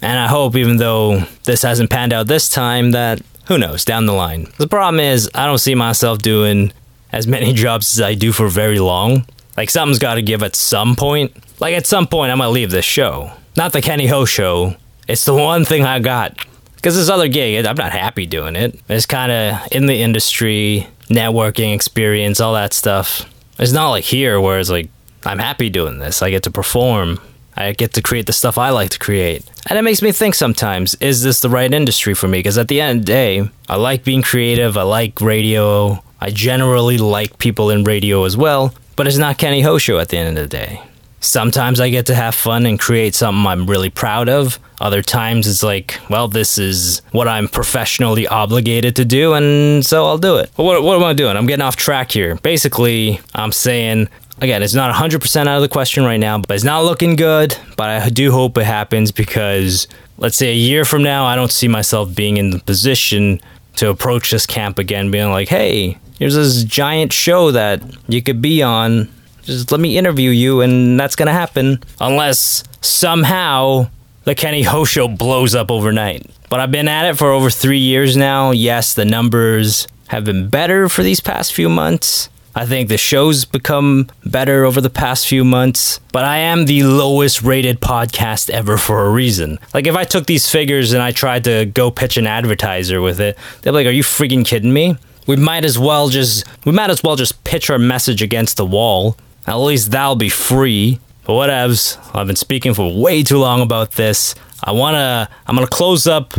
And 0.00 0.18
I 0.18 0.26
hope, 0.26 0.56
even 0.56 0.78
though 0.78 1.24
this 1.44 1.62
hasn't 1.62 1.90
panned 1.90 2.12
out 2.12 2.26
this 2.26 2.48
time, 2.48 2.90
that 2.90 3.20
who 3.46 3.58
knows 3.58 3.84
down 3.84 4.06
the 4.06 4.12
line. 4.12 4.48
The 4.58 4.66
problem 4.66 5.00
is, 5.00 5.30
I 5.34 5.46
don't 5.46 5.58
see 5.58 5.74
myself 5.74 6.18
doing 6.18 6.72
as 7.12 7.26
many 7.26 7.52
jobs 7.64 7.96
as 7.96 8.02
I 8.02 8.14
do 8.14 8.32
for 8.32 8.48
very 8.48 8.78
long. 8.78 9.24
Like 9.56 9.70
something's 9.70 9.98
got 9.98 10.14
to 10.14 10.22
give 10.22 10.42
at 10.42 10.56
some 10.56 10.96
point. 10.96 11.32
Like 11.60 11.74
at 11.74 11.86
some 11.86 12.06
point, 12.06 12.32
I'm 12.32 12.38
gonna 12.38 12.50
leave 12.50 12.70
this 12.70 12.84
show, 12.84 13.32
not 13.56 13.72
the 13.72 13.82
Kenny 13.82 14.06
Ho 14.06 14.24
show. 14.24 14.76
It's 15.12 15.26
the 15.26 15.34
one 15.34 15.66
thing 15.66 15.84
I 15.84 15.98
got. 15.98 16.38
Because 16.76 16.96
this 16.96 17.10
other 17.10 17.28
gig, 17.28 17.66
I'm 17.66 17.76
not 17.76 17.92
happy 17.92 18.24
doing 18.24 18.56
it. 18.56 18.80
It's 18.88 19.04
kind 19.04 19.30
of 19.30 19.68
in 19.70 19.84
the 19.84 20.00
industry, 20.00 20.88
networking 21.08 21.74
experience, 21.74 22.40
all 22.40 22.54
that 22.54 22.72
stuff. 22.72 23.28
It's 23.58 23.72
not 23.72 23.90
like 23.90 24.04
here 24.04 24.40
where 24.40 24.58
it's 24.58 24.70
like, 24.70 24.88
I'm 25.24 25.38
happy 25.38 25.68
doing 25.68 25.98
this. 25.98 26.22
I 26.22 26.30
get 26.30 26.44
to 26.44 26.50
perform. 26.50 27.20
I 27.54 27.72
get 27.72 27.92
to 27.92 28.02
create 28.02 28.24
the 28.24 28.32
stuff 28.32 28.56
I 28.56 28.70
like 28.70 28.88
to 28.90 28.98
create. 28.98 29.44
And 29.68 29.78
it 29.78 29.82
makes 29.82 30.00
me 30.00 30.12
think 30.12 30.34
sometimes, 30.34 30.94
is 30.94 31.22
this 31.22 31.40
the 31.40 31.50
right 31.50 31.72
industry 31.72 32.14
for 32.14 32.26
me? 32.26 32.38
Because 32.38 32.56
at 32.56 32.68
the 32.68 32.80
end 32.80 33.00
of 33.00 33.06
the 33.06 33.12
day, 33.12 33.50
I 33.68 33.76
like 33.76 34.04
being 34.04 34.22
creative. 34.22 34.78
I 34.78 34.82
like 34.82 35.20
radio. 35.20 36.02
I 36.22 36.30
generally 36.30 36.96
like 36.96 37.38
people 37.38 37.68
in 37.68 37.84
radio 37.84 38.24
as 38.24 38.34
well. 38.34 38.74
But 38.96 39.06
it's 39.06 39.18
not 39.18 39.36
Kenny 39.36 39.60
Ho 39.60 39.76
show 39.76 39.98
at 39.98 40.08
the 40.08 40.16
end 40.16 40.38
of 40.38 40.42
the 40.42 40.48
day. 40.48 40.80
Sometimes 41.22 41.78
I 41.80 41.88
get 41.88 42.06
to 42.06 42.14
have 42.16 42.34
fun 42.34 42.66
and 42.66 42.78
create 42.78 43.14
something 43.14 43.46
I'm 43.46 43.66
really 43.66 43.90
proud 43.90 44.28
of. 44.28 44.58
Other 44.80 45.02
times 45.02 45.46
it's 45.46 45.62
like, 45.62 46.00
well, 46.10 46.26
this 46.26 46.58
is 46.58 47.00
what 47.12 47.28
I'm 47.28 47.46
professionally 47.46 48.26
obligated 48.26 48.96
to 48.96 49.04
do, 49.04 49.32
and 49.32 49.86
so 49.86 50.04
I'll 50.04 50.18
do 50.18 50.36
it. 50.38 50.50
But 50.56 50.64
what, 50.64 50.82
what 50.82 50.96
am 50.96 51.04
I 51.04 51.12
doing? 51.12 51.36
I'm 51.36 51.46
getting 51.46 51.62
off 51.62 51.76
track 51.76 52.10
here. 52.10 52.34
Basically, 52.42 53.20
I'm 53.36 53.52
saying, 53.52 54.08
again, 54.40 54.64
it's 54.64 54.74
not 54.74 54.92
100% 54.92 55.40
out 55.46 55.56
of 55.56 55.62
the 55.62 55.68
question 55.68 56.04
right 56.04 56.16
now, 56.16 56.38
but 56.38 56.50
it's 56.50 56.64
not 56.64 56.84
looking 56.84 57.14
good. 57.14 57.56
But 57.76 57.88
I 57.88 58.08
do 58.08 58.32
hope 58.32 58.58
it 58.58 58.64
happens 58.64 59.12
because, 59.12 59.86
let's 60.18 60.36
say, 60.36 60.50
a 60.50 60.56
year 60.56 60.84
from 60.84 61.04
now, 61.04 61.24
I 61.24 61.36
don't 61.36 61.52
see 61.52 61.68
myself 61.68 62.12
being 62.16 62.36
in 62.36 62.50
the 62.50 62.58
position 62.58 63.40
to 63.76 63.90
approach 63.90 64.32
this 64.32 64.44
camp 64.44 64.80
again, 64.80 65.12
being 65.12 65.30
like, 65.30 65.48
hey, 65.48 65.98
here's 66.18 66.34
this 66.34 66.64
giant 66.64 67.12
show 67.12 67.52
that 67.52 67.80
you 68.08 68.20
could 68.20 68.42
be 68.42 68.60
on 68.60 69.08
just 69.42 69.72
let 69.72 69.80
me 69.80 69.96
interview 69.96 70.30
you, 70.30 70.60
and 70.60 70.98
that's 70.98 71.16
gonna 71.16 71.32
happen. 71.32 71.82
Unless 72.00 72.64
somehow 72.80 73.88
the 74.24 74.34
Kenny 74.34 74.62
Ho 74.62 74.84
show 74.84 75.08
blows 75.08 75.54
up 75.54 75.70
overnight. 75.70 76.30
But 76.48 76.60
I've 76.60 76.70
been 76.70 76.88
at 76.88 77.06
it 77.06 77.16
for 77.16 77.30
over 77.30 77.50
three 77.50 77.78
years 77.78 78.16
now. 78.16 78.50
Yes, 78.50 78.94
the 78.94 79.04
numbers 79.04 79.88
have 80.08 80.24
been 80.24 80.48
better 80.48 80.88
for 80.88 81.02
these 81.02 81.20
past 81.20 81.52
few 81.52 81.68
months. 81.68 82.28
I 82.54 82.66
think 82.66 82.88
the 82.90 82.98
show's 82.98 83.46
become 83.46 84.10
better 84.26 84.66
over 84.66 84.82
the 84.82 84.90
past 84.90 85.26
few 85.26 85.42
months, 85.42 86.00
but 86.12 86.24
I 86.24 86.36
am 86.36 86.66
the 86.66 86.82
lowest 86.82 87.42
rated 87.42 87.80
podcast 87.80 88.50
ever 88.50 88.76
for 88.76 89.06
a 89.06 89.10
reason. 89.10 89.58
Like, 89.72 89.86
if 89.86 89.94
I 89.96 90.04
took 90.04 90.26
these 90.26 90.50
figures 90.50 90.92
and 90.92 91.02
I 91.02 91.12
tried 91.12 91.44
to 91.44 91.64
go 91.64 91.90
pitch 91.90 92.18
an 92.18 92.26
advertiser 92.26 93.00
with 93.00 93.20
it, 93.20 93.38
they'd 93.62 93.70
be 93.70 93.74
like, 93.74 93.86
Are 93.86 93.90
you 93.90 94.02
freaking 94.02 94.44
kidding 94.44 94.72
me? 94.72 94.96
We 95.26 95.36
might 95.36 95.64
as 95.64 95.78
well 95.78 96.08
just 96.08 96.44
we 96.66 96.72
might 96.72 96.90
as 96.90 97.02
well 97.02 97.16
just 97.16 97.42
pitch 97.44 97.70
our 97.70 97.78
message 97.78 98.20
against 98.22 98.56
the 98.58 98.66
wall. 98.66 99.16
At 99.46 99.56
least 99.56 99.90
that'll 99.90 100.16
be 100.16 100.28
free. 100.28 101.00
But 101.24 101.34
whatevs. 101.34 101.98
I've 102.14 102.26
been 102.26 102.36
speaking 102.36 102.74
for 102.74 103.00
way 103.00 103.22
too 103.22 103.38
long 103.38 103.60
about 103.60 103.92
this. 103.92 104.34
I 104.62 104.72
wanna 104.72 105.28
I'm 105.46 105.54
gonna 105.54 105.66
close 105.66 106.06
up 106.06 106.34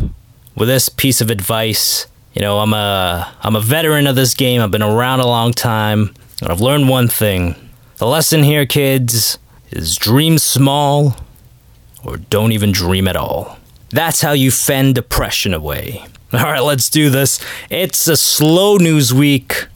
with 0.56 0.68
this 0.68 0.90
piece 0.90 1.22
of 1.22 1.30
advice. 1.30 2.08
You 2.34 2.42
know, 2.42 2.60
I'm 2.60 2.74
a 2.74 3.34
I'm 3.42 3.56
a 3.56 3.62
veteran 3.62 4.08
of 4.08 4.16
this 4.16 4.34
game. 4.34 4.62
I've 4.62 4.72
been 4.72 4.84
around 4.84 5.20
a 5.20 5.28
long 5.28 5.52
time, 5.54 6.14
and 6.42 6.50
I've 6.50 6.62
learned 6.62 6.90
one 6.90 7.08
thing. 7.08 7.56
The 7.98 8.08
lesson 8.08 8.44
here, 8.44 8.66
kids, 8.66 9.38
is 9.72 9.96
dream 9.96 10.38
small 10.38 11.16
or 12.04 12.18
don't 12.18 12.52
even 12.52 12.72
dream 12.72 13.08
at 13.08 13.16
all. 13.16 13.58
That's 13.90 14.22
how 14.22 14.32
you 14.32 14.52
fend 14.52 14.96
depression 14.96 15.54
away. 15.54 16.04
All 16.34 16.40
right, 16.40 16.64
let's 16.64 16.90
do 16.90 17.10
this. 17.10 17.40
It's 17.70 18.08
a 18.08 18.18
slow 18.18 18.78
news 18.78 19.14
week. 19.14 19.68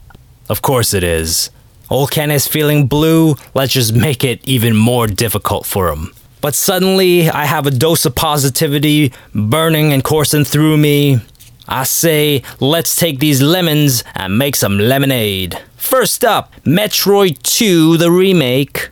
Of 0.48 0.60
course 0.60 0.92
it 0.92 1.04
is. 1.04 1.50
Old 1.90 2.10
Ken 2.10 2.30
is 2.30 2.46
feeling 2.46 2.86
blue. 2.86 3.36
Let's 3.54 3.72
just 3.72 3.94
make 3.94 4.22
it 4.22 4.46
even 4.46 4.76
more 4.76 5.06
difficult 5.06 5.64
for 5.64 5.88
him. 5.88 6.12
But 6.40 6.54
suddenly, 6.54 7.30
I 7.30 7.46
have 7.46 7.66
a 7.66 7.70
dose 7.70 8.04
of 8.04 8.14
positivity 8.14 9.12
burning 9.34 9.92
and 9.92 10.04
coursing 10.04 10.44
through 10.44 10.76
me. 10.76 11.20
I 11.66 11.84
say, 11.84 12.42
let's 12.60 12.94
take 12.94 13.18
these 13.18 13.42
lemons 13.42 14.04
and 14.14 14.38
make 14.38 14.54
some 14.54 14.78
lemonade. 14.78 15.58
First 15.76 16.24
up, 16.24 16.54
Metroid 16.62 17.42
2, 17.42 17.96
the 17.96 18.10
remake, 18.10 18.90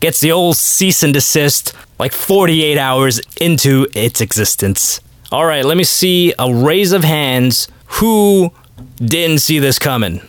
gets 0.00 0.20
the 0.20 0.32
old 0.32 0.56
cease 0.56 1.02
and 1.02 1.12
desist 1.12 1.72
like 1.98 2.12
48 2.12 2.78
hours 2.78 3.20
into 3.40 3.88
its 3.94 4.20
existence. 4.20 5.00
All 5.32 5.46
right, 5.46 5.64
let 5.64 5.76
me 5.76 5.84
see 5.84 6.32
a 6.38 6.52
raise 6.54 6.92
of 6.92 7.02
hands. 7.02 7.68
Who 7.98 8.52
didn't 8.96 9.38
see 9.40 9.58
this 9.58 9.78
coming? 9.78 10.20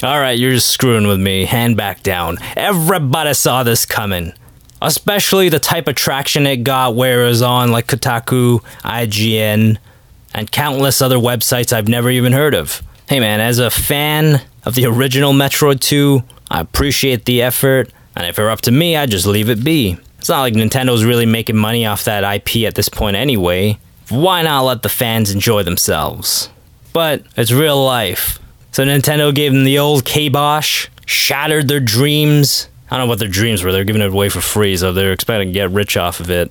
All 0.00 0.20
right, 0.20 0.38
you're 0.38 0.52
just 0.52 0.68
screwing 0.68 1.08
with 1.08 1.18
me. 1.18 1.44
Hand 1.44 1.76
back 1.76 2.04
down. 2.04 2.38
Everybody 2.56 3.34
saw 3.34 3.64
this 3.64 3.84
coming. 3.84 4.32
Especially 4.80 5.48
the 5.48 5.58
type 5.58 5.88
of 5.88 5.96
traction 5.96 6.46
it 6.46 6.58
got 6.58 6.94
where 6.94 7.24
it 7.24 7.28
was 7.28 7.42
on 7.42 7.72
like 7.72 7.88
Kotaku, 7.88 8.60
IGN, 8.84 9.76
and 10.34 10.52
countless 10.52 11.02
other 11.02 11.16
websites 11.16 11.72
I've 11.72 11.88
never 11.88 12.10
even 12.10 12.32
heard 12.32 12.54
of. 12.54 12.80
Hey 13.08 13.18
man, 13.18 13.40
as 13.40 13.58
a 13.58 13.70
fan 13.70 14.40
of 14.64 14.76
the 14.76 14.86
original 14.86 15.32
Metroid 15.32 15.80
2, 15.80 16.22
I 16.48 16.60
appreciate 16.60 17.24
the 17.24 17.42
effort, 17.42 17.90
and 18.14 18.24
if 18.24 18.38
it 18.38 18.42
were 18.42 18.50
up 18.50 18.60
to 18.62 18.70
me, 18.70 18.96
I'd 18.96 19.10
just 19.10 19.26
leave 19.26 19.50
it 19.50 19.64
be. 19.64 19.98
It's 20.20 20.28
not 20.28 20.42
like 20.42 20.54
Nintendo's 20.54 21.04
really 21.04 21.26
making 21.26 21.56
money 21.56 21.86
off 21.86 22.04
that 22.04 22.22
IP 22.22 22.68
at 22.68 22.76
this 22.76 22.88
point 22.88 23.16
anyway. 23.16 23.78
Why 24.10 24.42
not 24.42 24.62
let 24.62 24.82
the 24.82 24.88
fans 24.88 25.32
enjoy 25.32 25.64
themselves? 25.64 26.50
But 26.92 27.24
it's 27.36 27.50
real 27.50 27.84
life. 27.84 28.38
So 28.72 28.84
Nintendo 28.84 29.34
gave 29.34 29.52
them 29.52 29.64
the 29.64 29.78
old 29.78 30.04
kibosh, 30.04 30.88
shattered 31.06 31.68
their 31.68 31.80
dreams. 31.80 32.68
I 32.90 32.96
don't 32.96 33.06
know 33.06 33.10
what 33.10 33.18
their 33.18 33.28
dreams 33.28 33.62
were. 33.62 33.72
They're 33.72 33.84
giving 33.84 34.02
it 34.02 34.12
away 34.12 34.28
for 34.28 34.40
free, 34.40 34.76
so 34.76 34.92
they're 34.92 35.12
expecting 35.12 35.48
to 35.48 35.52
get 35.52 35.70
rich 35.70 35.96
off 35.96 36.20
of 36.20 36.30
it. 36.30 36.50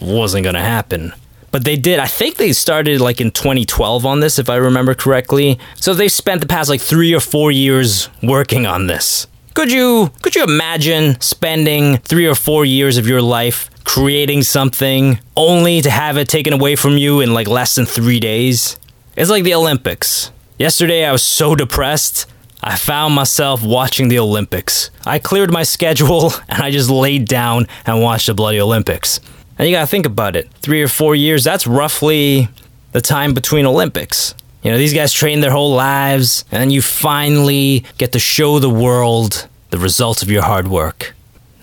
Wasn't 0.00 0.44
gonna 0.44 0.60
happen. 0.60 1.12
But 1.52 1.64
they 1.64 1.76
did. 1.76 1.98
I 1.98 2.06
think 2.06 2.36
they 2.36 2.52
started 2.52 3.00
like 3.00 3.20
in 3.20 3.30
2012 3.30 4.06
on 4.06 4.20
this, 4.20 4.38
if 4.38 4.48
I 4.48 4.56
remember 4.56 4.94
correctly. 4.94 5.58
So 5.76 5.92
they 5.92 6.08
spent 6.08 6.40
the 6.40 6.46
past 6.46 6.70
like 6.70 6.80
three 6.80 7.14
or 7.14 7.20
four 7.20 7.52
years 7.52 8.08
working 8.22 8.66
on 8.66 8.86
this. 8.86 9.26
Could 9.54 9.70
you 9.70 10.10
could 10.22 10.34
you 10.34 10.44
imagine 10.44 11.20
spending 11.20 11.98
three 11.98 12.26
or 12.26 12.34
four 12.34 12.64
years 12.64 12.96
of 12.96 13.06
your 13.06 13.20
life 13.20 13.68
creating 13.84 14.42
something 14.42 15.20
only 15.36 15.82
to 15.82 15.90
have 15.90 16.16
it 16.16 16.28
taken 16.28 16.54
away 16.54 16.74
from 16.74 16.96
you 16.96 17.20
in 17.20 17.34
like 17.34 17.48
less 17.48 17.74
than 17.74 17.84
three 17.84 18.18
days? 18.18 18.78
It's 19.14 19.28
like 19.28 19.44
the 19.44 19.54
Olympics. 19.54 20.31
Yesterday 20.58 21.04
I 21.04 21.12
was 21.12 21.22
so 21.22 21.54
depressed. 21.54 22.26
I 22.62 22.76
found 22.76 23.14
myself 23.14 23.64
watching 23.64 24.08
the 24.08 24.18
Olympics. 24.18 24.90
I 25.04 25.18
cleared 25.18 25.50
my 25.52 25.62
schedule 25.62 26.32
and 26.48 26.62
I 26.62 26.70
just 26.70 26.90
laid 26.90 27.26
down 27.26 27.66
and 27.86 28.02
watched 28.02 28.26
the 28.26 28.34
bloody 28.34 28.60
Olympics. 28.60 29.20
And 29.58 29.68
you 29.68 29.74
gotta 29.74 29.86
think 29.86 30.06
about 30.06 30.36
it. 30.36 30.50
Three 30.60 30.82
or 30.82 30.88
four 30.88 31.14
years, 31.14 31.44
that's 31.44 31.66
roughly 31.66 32.48
the 32.92 33.00
time 33.00 33.34
between 33.34 33.66
Olympics. 33.66 34.34
You 34.62 34.70
know, 34.70 34.78
these 34.78 34.94
guys 34.94 35.12
train 35.12 35.40
their 35.40 35.50
whole 35.50 35.74
lives, 35.74 36.44
and 36.52 36.70
you 36.70 36.82
finally 36.82 37.84
get 37.98 38.12
to 38.12 38.20
show 38.20 38.60
the 38.60 38.70
world 38.70 39.48
the 39.70 39.78
results 39.78 40.22
of 40.22 40.30
your 40.30 40.42
hard 40.42 40.68
work. 40.68 41.14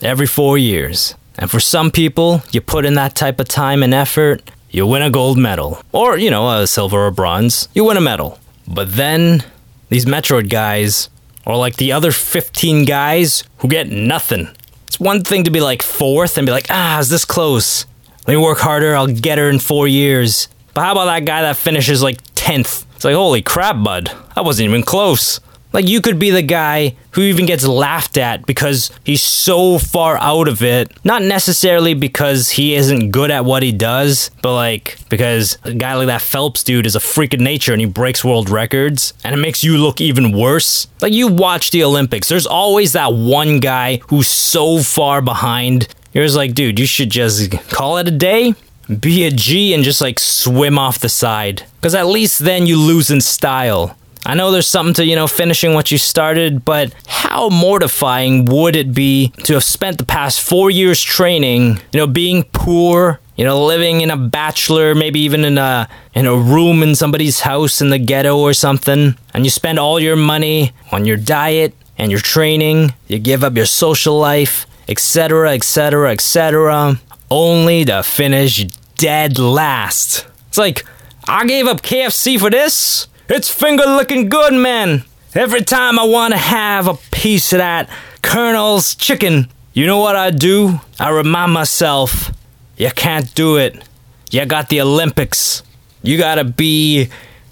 Every 0.02 0.28
four 0.28 0.58
years. 0.58 1.16
And 1.38 1.50
for 1.50 1.62
some 1.62 1.92
people, 1.92 2.42
you 2.52 2.60
put 2.60 2.86
in 2.86 2.96
that 2.96 3.16
type 3.16 3.40
of 3.40 3.48
time 3.48 3.84
and 3.84 3.94
effort, 3.94 4.42
you 4.70 4.86
win 4.86 5.02
a 5.02 5.10
gold 5.10 5.38
medal. 5.38 5.82
Or, 5.94 6.18
you 6.18 6.30
know, 6.30 6.50
a 6.50 6.68
silver 6.68 7.06
or 7.06 7.12
bronze, 7.12 7.70
you 7.74 7.86
win 7.86 7.96
a 7.96 8.02
medal. 8.02 8.38
But 8.70 8.94
then, 8.94 9.44
these 9.90 10.06
Metroid 10.06 10.50
guys 10.50 11.10
are 11.48 11.58
like 11.58 11.78
the 11.78 11.92
other 11.92 12.12
15 12.12 12.86
guys 12.86 13.44
who 13.58 13.68
get 13.68 13.90
nothing. 13.90 14.48
It's 14.86 15.00
one 15.00 15.24
thing 15.24 15.44
to 15.46 15.52
be 15.52 15.60
like 15.60 15.82
fourth 15.82 16.38
and 16.38 16.46
be 16.46 16.52
like, 16.52 16.68
ah, 16.70 17.00
is 17.00 17.10
this 17.10 17.26
close? 17.26 17.88
Let 18.28 18.36
me 18.36 18.42
work 18.42 18.60
harder, 18.60 18.96
I'll 18.96 19.08
get 19.08 19.40
her 19.40 19.50
in 19.50 19.58
four 19.58 19.88
years. 19.88 20.48
But 20.76 20.84
how 20.84 20.92
about 20.92 21.06
that 21.06 21.26
guy 21.26 21.42
that 21.42 21.58
finishes 21.58 22.04
like 22.04 22.22
10th? 22.36 22.86
It's 22.96 23.04
like, 23.04 23.16
holy 23.16 23.42
crap, 23.42 23.84
bud. 23.84 24.12
I 24.36 24.42
wasn't 24.42 24.70
even 24.70 24.84
close. 24.84 25.40
Like, 25.72 25.88
you 25.88 26.02
could 26.02 26.18
be 26.18 26.32
the 26.32 26.42
guy 26.42 26.96
who 27.12 27.22
even 27.22 27.46
gets 27.46 27.66
laughed 27.66 28.18
at 28.18 28.46
because 28.46 28.92
he's 29.04 29.22
so 29.22 29.78
far 29.78 30.18
out 30.18 30.48
of 30.48 30.64
it. 30.64 30.92
Not 31.04 31.22
necessarily 31.22 31.94
because 31.94 32.50
he 32.50 32.74
isn't 32.74 33.12
good 33.12 33.30
at 33.30 33.46
what 33.46 33.62
he 33.62 33.72
does, 33.72 34.32
but 34.42 34.56
like, 34.56 34.98
because 35.10 35.58
a 35.64 35.74
guy 35.74 35.94
like 35.94 36.08
that 36.08 36.22
Phelps 36.22 36.64
dude 36.64 36.88
is 36.88 36.96
a 36.96 37.00
freak 37.00 37.34
of 37.34 37.40
nature 37.40 37.72
and 37.72 37.82
he 37.82 37.88
breaks 37.88 38.24
world 38.26 38.50
records, 38.50 39.14
and 39.24 39.36
it 39.36 39.38
makes 39.38 39.64
you 39.64 39.78
look 39.78 40.02
even 40.02 40.32
worse. 40.32 40.88
Like, 41.02 41.14
you 41.14 41.28
watch 41.28 41.72
the 41.72 41.84
Olympics, 41.84 42.30
there's 42.30 42.48
always 42.48 42.94
that 42.94 43.14
one 43.14 43.60
guy 43.60 44.02
who's 44.08 44.28
so 44.28 44.80
far 44.80 45.22
behind. 45.22 45.88
You're 46.14 46.26
just 46.26 46.38
like, 46.38 46.56
dude, 46.56 46.80
you 46.80 46.88
should 46.88 47.12
just 47.12 47.52
call 47.70 47.98
it 47.98 48.08
a 48.08 48.12
day 48.12 48.56
be 48.90 49.26
a 49.26 49.32
G 49.32 49.74
and 49.74 49.84
just 49.84 50.02
like 50.02 50.20
swim 50.20 50.80
off 50.80 51.00
the 51.00 51.10
side. 51.10 51.64
Because 51.76 51.94
at 51.94 52.08
least 52.08 52.40
then 52.40 52.66
you 52.66 52.82
lose 52.82 53.12
in 53.12 53.22
style. 53.22 53.96
I 54.26 54.36
know 54.36 54.52
there's 54.52 54.68
something 54.68 54.94
to, 54.96 55.06
you 55.06 55.16
know, 55.16 55.28
finishing 55.28 55.74
what 55.74 55.92
you 55.92 55.98
started, 55.98 56.66
but 56.66 56.94
how 57.08 57.50
mortifying 57.50 58.46
would 58.46 58.76
it 58.76 58.94
be 58.94 59.30
to 59.44 59.54
have 59.54 59.64
spent 59.64 59.98
the 59.98 60.06
past 60.06 60.42
four 60.42 60.70
years 60.70 61.02
training, 61.02 61.80
you 61.94 62.00
know, 62.00 62.08
being 62.08 62.44
poor, 62.52 63.20
you 63.38 63.46
know, 63.46 63.66
living 63.66 64.02
in 64.02 64.12
a 64.12 64.18
bachelor, 64.18 64.94
maybe 64.94 65.22
even 65.22 65.46
in 65.46 65.58
a 65.58 65.88
in 66.14 66.26
a 66.26 66.36
room 66.36 66.84
in 66.84 66.96
somebody's 66.96 67.40
house 67.42 67.82
in 67.82 67.90
the 67.90 67.98
ghetto 67.98 68.38
or 68.38 68.54
something, 68.54 69.16
and 69.34 69.46
you 69.46 69.50
spend 69.50 69.80
all 69.80 70.00
your 70.00 70.18
money 70.18 70.74
on 70.92 71.06
your 71.06 71.18
diet 71.18 71.74
and 71.98 72.12
your 72.12 72.20
training, 72.20 72.94
you 73.08 73.20
give 73.20 73.44
up 73.44 73.56
your 73.56 73.66
social 73.66 74.20
life, 74.20 74.66
etc., 74.90 75.54
etc., 75.54 76.12
etc., 76.12 77.00
only 77.32 77.86
to 77.86 78.04
finish 78.04 78.66
dead 78.96 79.40
last. 79.40 80.28
It's 80.48 80.58
like, 80.58 80.86
I 81.28 81.46
gave 81.46 81.68
up 81.68 81.82
KFC 81.82 82.40
for 82.40 82.50
this. 82.50 83.08
It's 83.32 83.48
finger 83.52 83.84
looking 83.84 84.28
good, 84.28 84.56
man. 84.56 85.04
Every 85.36 85.62
time 85.62 86.00
I 86.00 86.04
want 86.04 86.34
to 86.34 86.38
have 86.40 86.88
a 86.88 86.96
piece 87.12 87.54
of 87.54 87.60
that 87.60 87.88
Colonel's 88.24 88.96
chicken, 88.96 89.50
you 89.72 89.86
know 89.86 90.00
what 90.00 90.16
I 90.16 90.32
do? 90.32 90.82
I 91.00 91.12
remind 91.12 91.54
myself, 91.54 92.32
you 92.76 92.90
can't 92.90 93.32
do 93.36 93.58
it. 93.58 93.84
You 94.32 94.44
got 94.48 94.70
the 94.70 94.82
Olympics. 94.82 95.62
You 96.02 96.18
gotta 96.18 96.44
be 96.44 97.10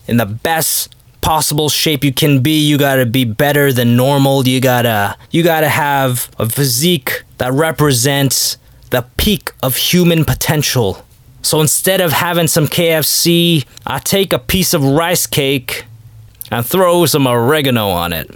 in 0.07 0.17
the 0.17 0.25
best 0.25 0.95
possible 1.21 1.69
shape 1.69 2.03
you 2.03 2.11
can 2.11 2.41
be. 2.41 2.67
You 2.67 2.79
gotta 2.79 3.05
be 3.05 3.23
better 3.23 3.71
than 3.71 3.95
normal. 3.95 4.47
You 4.47 4.59
gotta 4.59 5.15
you 5.29 5.43
gotta 5.43 5.69
have 5.69 6.31
a 6.39 6.49
physique 6.49 7.21
that 7.37 7.53
represents 7.53 8.57
the 8.89 9.05
peak 9.17 9.51
of 9.61 9.75
human 9.75 10.25
potential. 10.25 11.05
So 11.47 11.61
instead 11.61 12.01
of 12.01 12.11
having 12.11 12.47
some 12.47 12.67
KFC, 12.67 13.65
I 13.85 13.99
take 13.99 14.33
a 14.33 14.37
piece 14.37 14.73
of 14.73 14.83
rice 14.83 15.25
cake 15.25 15.85
and 16.51 16.65
throw 16.65 17.05
some 17.05 17.25
oregano 17.25 17.87
on 17.87 18.11
it. 18.11 18.29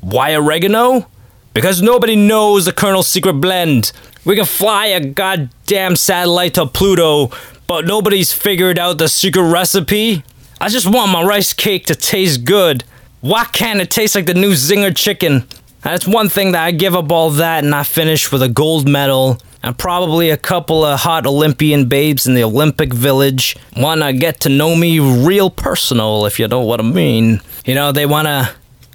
Why 0.00 0.34
oregano? 0.34 1.06
Because 1.52 1.82
nobody 1.82 2.16
knows 2.16 2.64
the 2.64 2.72
Colonel's 2.72 3.08
secret 3.08 3.34
blend. 3.34 3.92
We 4.24 4.36
can 4.36 4.46
fly 4.46 4.86
a 4.86 5.04
goddamn 5.04 5.96
satellite 5.96 6.54
to 6.54 6.64
Pluto, 6.64 7.30
but 7.66 7.84
nobody's 7.84 8.32
figured 8.32 8.78
out 8.78 8.96
the 8.96 9.10
secret 9.10 9.42
recipe. 9.42 10.24
I 10.62 10.70
just 10.70 10.90
want 10.90 11.12
my 11.12 11.22
rice 11.22 11.52
cake 11.52 11.84
to 11.88 11.94
taste 11.94 12.46
good. 12.46 12.84
Why 13.20 13.44
can't 13.44 13.82
it 13.82 13.90
taste 13.90 14.14
like 14.14 14.24
the 14.24 14.32
new 14.32 14.52
Zinger 14.52 14.96
chicken? 14.96 15.46
That's 15.82 16.06
one 16.06 16.30
thing 16.30 16.52
that 16.52 16.64
I 16.64 16.70
give 16.70 16.96
up 16.96 17.12
all 17.12 17.28
that 17.32 17.64
and 17.64 17.74
I 17.74 17.82
finish 17.82 18.32
with 18.32 18.42
a 18.42 18.48
gold 18.48 18.88
medal 18.88 19.42
and 19.62 19.76
probably 19.76 20.30
a 20.30 20.36
couple 20.36 20.84
of 20.84 21.00
hot 21.00 21.26
Olympian 21.26 21.86
babes 21.86 22.26
in 22.26 22.34
the 22.34 22.42
Olympic 22.44 22.92
Village 22.92 23.56
wanna 23.76 24.12
get 24.12 24.40
to 24.40 24.48
know 24.48 24.74
me 24.74 24.98
real 24.98 25.50
personal, 25.50 26.26
if 26.26 26.38
you 26.38 26.48
know 26.48 26.60
what 26.60 26.80
I 26.80 26.84
mean. 26.84 27.40
You 27.64 27.74
know, 27.74 27.92
they 27.92 28.06
wanna 28.06 28.50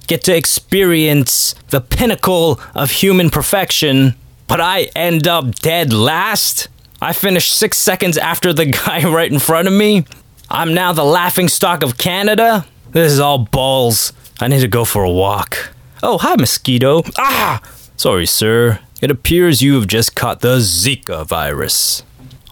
get 0.06 0.22
to 0.24 0.36
experience 0.36 1.54
the 1.68 1.80
pinnacle 1.80 2.60
of 2.74 2.90
human 2.90 3.30
perfection, 3.30 4.14
but 4.48 4.60
I 4.60 4.88
end 4.96 5.26
up 5.26 5.54
dead 5.56 5.92
last. 5.92 6.68
I 7.00 7.12
finish 7.12 7.50
six 7.52 7.76
seconds 7.78 8.16
after 8.16 8.52
the 8.52 8.66
guy 8.86 9.04
right 9.08 9.30
in 9.30 9.38
front 9.38 9.68
of 9.68 9.74
me. 9.74 10.04
I'm 10.48 10.74
now 10.74 10.92
the 10.92 11.04
laughing 11.04 11.48
stock 11.48 11.82
of 11.82 11.98
Canada. 11.98 12.66
This 12.92 13.12
is 13.12 13.20
all 13.20 13.38
balls. 13.38 14.12
I 14.40 14.48
need 14.48 14.60
to 14.60 14.68
go 14.68 14.84
for 14.84 15.02
a 15.02 15.10
walk. 15.10 15.70
Oh, 16.02 16.18
hi, 16.18 16.36
mosquito. 16.36 17.02
Ah! 17.18 17.60
Sorry, 17.96 18.26
sir. 18.26 18.78
It 19.00 19.10
appears 19.10 19.60
you 19.60 19.74
have 19.74 19.86
just 19.86 20.14
caught 20.14 20.40
the 20.40 20.56
Zika 20.58 21.26
virus. 21.26 22.02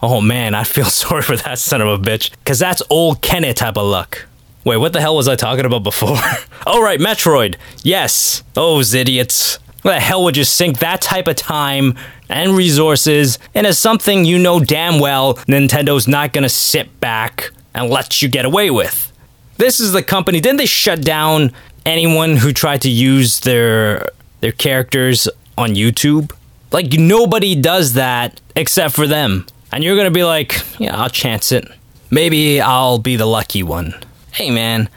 Oh 0.03 0.21
man, 0.21 0.53
I 0.53 0.63
feel 0.63 0.85
sorry 1.01 1.23
for 1.23 1.35
that 1.37 1.57
son 1.59 1.81
of 1.81 1.87
a 1.87 1.97
bitch, 1.97 2.31
because 2.31 2.59
that's 2.59 2.83
old 2.89 3.21
Kenny 3.21 3.53
type 3.53 3.77
of 3.77 3.87
luck. 3.87 4.27
Wait, 4.63 4.77
what 4.77 4.93
the 4.93 5.01
hell 5.01 5.15
was 5.15 5.27
I 5.27 5.35
talking 5.35 5.65
about 5.65 5.83
before? 5.83 6.17
oh, 6.67 6.81
right, 6.81 6.99
Metroid. 6.99 7.55
Yes. 7.83 8.43
Those 8.53 8.95
idiots. 8.95 9.59
What 9.83 9.93
the 9.93 9.99
hell 9.99 10.23
would 10.23 10.35
you 10.35 10.43
sink 10.43 10.79
that 10.79 11.01
type 11.01 11.27
of 11.27 11.35
time 11.35 11.95
and 12.29 12.57
resources 12.57 13.37
into 13.53 13.73
something 13.75 14.25
you 14.25 14.39
know 14.39 14.59
damn 14.59 14.99
well 14.99 15.35
Nintendo's 15.47 16.07
not 16.07 16.33
gonna 16.33 16.49
sit 16.49 16.99
back 16.99 17.51
and 17.75 17.91
let 17.91 18.23
you 18.23 18.27
get 18.27 18.45
away 18.45 18.71
with? 18.71 19.13
This 19.57 19.79
is 19.79 19.91
the 19.91 20.01
company. 20.01 20.39
Didn't 20.39 20.57
they 20.57 20.65
shut 20.65 21.01
down 21.01 21.51
anyone 21.85 22.35
who 22.35 22.51
tried 22.51 22.81
to 22.81 22.89
use 22.89 23.41
their 23.41 24.09
their 24.41 24.51
characters 24.51 25.29
on 25.57 25.71
YouTube? 25.71 26.31
Like 26.71 26.91
nobody 26.93 27.55
does 27.55 27.93
that 27.93 28.41
except 28.55 28.95
for 28.95 29.07
them. 29.07 29.45
And 29.71 29.83
you're 29.83 29.95
gonna 29.95 30.11
be 30.11 30.23
like, 30.23 30.61
yeah, 30.79 30.95
I'll 31.01 31.09
chance 31.09 31.51
it. 31.51 31.67
Maybe 32.11 32.61
I'll 32.61 32.99
be 32.99 33.15
the 33.15 33.25
lucky 33.25 33.63
one. 33.63 33.95
Hey 34.31 34.51
man, 34.51 34.89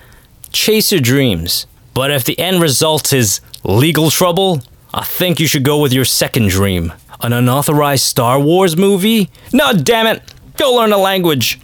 chase 0.51 0.93
your 0.93 1.01
dreams. 1.01 1.67
But 1.95 2.11
if 2.11 2.25
the 2.25 2.39
end 2.39 2.61
result 2.61 3.13
is 3.13 3.41
legal 3.65 4.11
trouble, 4.11 4.63
I 4.95 5.05
think 5.05 5.41
you 5.41 5.47
should 5.47 5.65
go 5.65 5.81
with 5.81 5.93
your 5.93 6.05
second 6.05 6.49
dream. 6.49 6.93
An 7.21 7.33
unauthorized 7.33 8.05
Star 8.05 8.39
Wars 8.39 8.77
movie? 8.77 9.29
No, 9.53 9.73
damn 9.73 10.07
it! 10.07 10.23
Go 10.57 10.75
learn 10.75 10.93
a 10.93 10.99
language. 10.99 11.59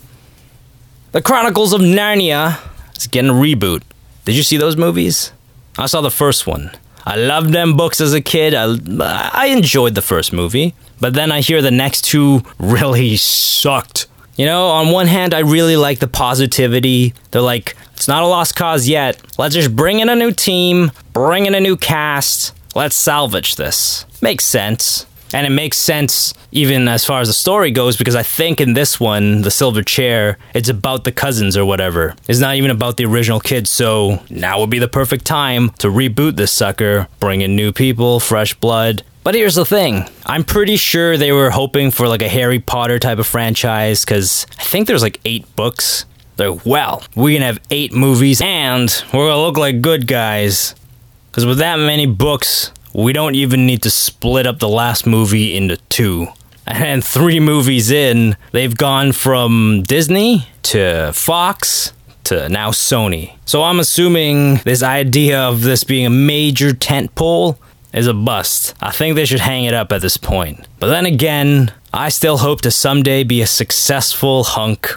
The 1.12 1.22
Chronicles 1.22 1.72
of 1.72 1.80
Narnia 1.80 2.58
is 2.96 3.06
getting 3.06 3.30
a 3.30 3.34
reboot. 3.34 3.82
Did 4.24 4.34
you 4.34 4.42
see 4.42 4.56
those 4.56 4.76
movies? 4.76 5.32
I 5.78 5.86
saw 5.86 6.00
the 6.00 6.10
first 6.10 6.46
one. 6.46 6.72
I 7.06 7.16
loved 7.16 7.52
them 7.52 7.76
books 7.76 8.00
as 8.00 8.14
a 8.14 8.20
kid. 8.20 8.54
I, 8.54 8.76
I 9.32 9.46
enjoyed 9.46 9.94
the 9.94 10.02
first 10.02 10.32
movie. 10.32 10.75
But 11.00 11.14
then 11.14 11.32
I 11.32 11.40
hear 11.40 11.61
the 11.61 11.70
next 11.70 12.02
two 12.02 12.42
really 12.58 13.16
sucked. 13.16 14.06
You 14.37 14.46
know, 14.46 14.66
on 14.68 14.90
one 14.90 15.06
hand, 15.06 15.32
I 15.32 15.40
really 15.40 15.76
like 15.76 16.00
the 16.00 16.08
positivity. 16.08 17.14
They're 17.30 17.40
like, 17.40 17.76
it's 17.92 18.08
not 18.08 18.23
a 18.23 18.26
lost 18.26 18.56
cause 18.56 18.88
yet. 18.88 19.20
Let's 19.38 19.54
just 19.54 19.76
bring 19.76 20.00
in 20.00 20.08
a 20.08 20.16
new 20.16 20.32
team, 20.32 20.90
bring 21.12 21.46
in 21.46 21.54
a 21.54 21.61
new 21.61 21.76
cast. 21.76 22.52
Let's 22.75 22.96
salvage 22.96 23.54
this. 23.54 24.04
Makes 24.20 24.46
sense. 24.46 25.06
And 25.34 25.48
it 25.48 25.50
makes 25.50 25.76
sense 25.76 26.32
even 26.52 26.86
as 26.86 27.04
far 27.04 27.20
as 27.20 27.26
the 27.26 27.34
story 27.34 27.72
goes 27.72 27.96
because 27.96 28.14
I 28.14 28.22
think 28.22 28.60
in 28.60 28.74
this 28.74 29.00
one, 29.00 29.42
The 29.42 29.50
Silver 29.50 29.82
Chair, 29.82 30.38
it's 30.54 30.68
about 30.68 31.02
the 31.02 31.10
cousins 31.10 31.56
or 31.56 31.64
whatever. 31.64 32.14
It's 32.28 32.38
not 32.38 32.54
even 32.54 32.70
about 32.70 32.96
the 32.96 33.04
original 33.04 33.40
kids, 33.40 33.68
so 33.68 34.22
now 34.30 34.60
would 34.60 34.70
be 34.70 34.78
the 34.78 34.86
perfect 34.86 35.24
time 35.24 35.70
to 35.80 35.88
reboot 35.88 36.36
this 36.36 36.52
sucker, 36.52 37.08
bring 37.18 37.40
in 37.40 37.56
new 37.56 37.72
people, 37.72 38.20
fresh 38.20 38.54
blood. 38.54 39.02
But 39.24 39.34
here's 39.34 39.56
the 39.56 39.64
thing 39.64 40.08
I'm 40.24 40.44
pretty 40.44 40.76
sure 40.76 41.16
they 41.16 41.32
were 41.32 41.50
hoping 41.50 41.90
for 41.90 42.06
like 42.06 42.22
a 42.22 42.28
Harry 42.28 42.60
Potter 42.60 43.00
type 43.00 43.18
of 43.18 43.26
franchise 43.26 44.04
because 44.04 44.46
I 44.60 44.62
think 44.62 44.86
there's 44.86 45.02
like 45.02 45.20
eight 45.24 45.56
books. 45.56 46.04
They're 46.36 46.50
like, 46.50 46.64
well, 46.64 47.02
we 47.16 47.32
can 47.32 47.42
have 47.42 47.58
eight 47.70 47.92
movies 47.92 48.40
and 48.40 48.88
we're 49.12 49.28
gonna 49.28 49.42
look 49.42 49.56
like 49.56 49.80
good 49.80 50.06
guys. 50.06 50.76
Because 51.30 51.44
with 51.44 51.58
that 51.58 51.78
many 51.78 52.06
books, 52.06 52.70
we 52.94 53.12
don't 53.12 53.34
even 53.34 53.66
need 53.66 53.82
to 53.82 53.90
split 53.90 54.46
up 54.46 54.60
the 54.60 54.68
last 54.68 55.06
movie 55.06 55.54
into 55.56 55.76
two. 55.88 56.28
And 56.66 57.04
three 57.04 57.40
movies 57.40 57.90
in, 57.90 58.38
they've 58.52 58.75
gone 58.75 59.12
from 59.12 59.82
Disney 59.82 60.49
to 60.62 61.12
Fox 61.12 61.92
to 62.25 62.49
now 62.49 62.71
Sony. 62.71 63.36
So 63.45 63.62
I'm 63.62 63.78
assuming 63.78 64.56
this 64.64 64.82
idea 64.82 65.42
of 65.42 65.60
this 65.60 65.84
being 65.84 66.06
a 66.06 66.10
major 66.10 66.71
tentpole 66.71 67.58
is 67.92 68.06
a 68.06 68.14
bust. 68.14 68.73
I 68.80 68.92
think 68.92 69.14
they 69.14 69.26
should 69.26 69.40
hang 69.40 69.64
it 69.64 69.75
up 69.75 69.92
at 69.92 70.00
this 70.00 70.16
point. 70.16 70.66
But 70.80 70.86
then 70.86 71.04
again, 71.04 71.71
I 71.92 72.08
still 72.08 72.38
hope 72.38 72.62
to 72.62 72.71
someday 72.71 73.25
be 73.25 73.42
a 73.42 73.47
successful 73.47 74.45
hunk. 74.45 74.90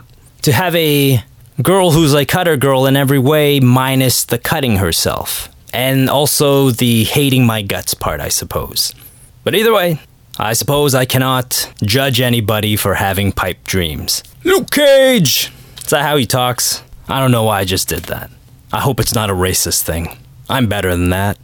To 0.44 0.54
have 0.54 0.74
a 0.74 1.22
girl 1.62 1.92
who's 1.92 2.14
like 2.14 2.30
Cutter 2.30 2.56
Girl 2.56 2.86
in 2.86 2.96
every 2.96 3.20
way, 3.20 3.60
minus 3.60 4.24
the 4.24 4.38
cutting 4.38 4.78
herself 4.78 5.50
and 5.78 6.10
also 6.10 6.72
the 6.72 7.04
hating 7.04 7.46
my 7.46 7.62
guts 7.62 7.94
part, 7.94 8.20
I 8.20 8.30
suppose. 8.30 8.96
But 9.44 9.54
either 9.54 9.72
way, 9.72 10.00
I 10.40 10.54
suppose 10.54 10.96
I 10.96 11.06
cannot 11.06 11.72
judge 11.84 12.20
anybody 12.20 12.76
for 12.76 12.96
having 12.96 13.32
pipe 13.32 13.64
dreams. 13.64 14.24
Luke 14.44 14.72
Cage! 14.72 15.54
Is 15.84 15.92
that 15.92 16.02
how 16.02 16.18
he 16.18 16.26
talks? 16.26 16.82
I 17.08 17.20
don't 17.20 17.32
know 17.32 17.44
why 17.44 17.60
I 17.60 17.64
just 17.64 17.88
did 17.88 18.06
that. 18.06 18.32
I 18.74 18.80
hope 18.80 19.00
it's 19.00 19.14
not 19.14 19.30
a 19.30 19.34
racist 19.34 19.84
thing. 19.84 20.18
I'm 20.50 20.68
better 20.68 20.90
than 20.90 21.12
that. 21.12 21.38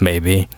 Maybe. 0.00 0.48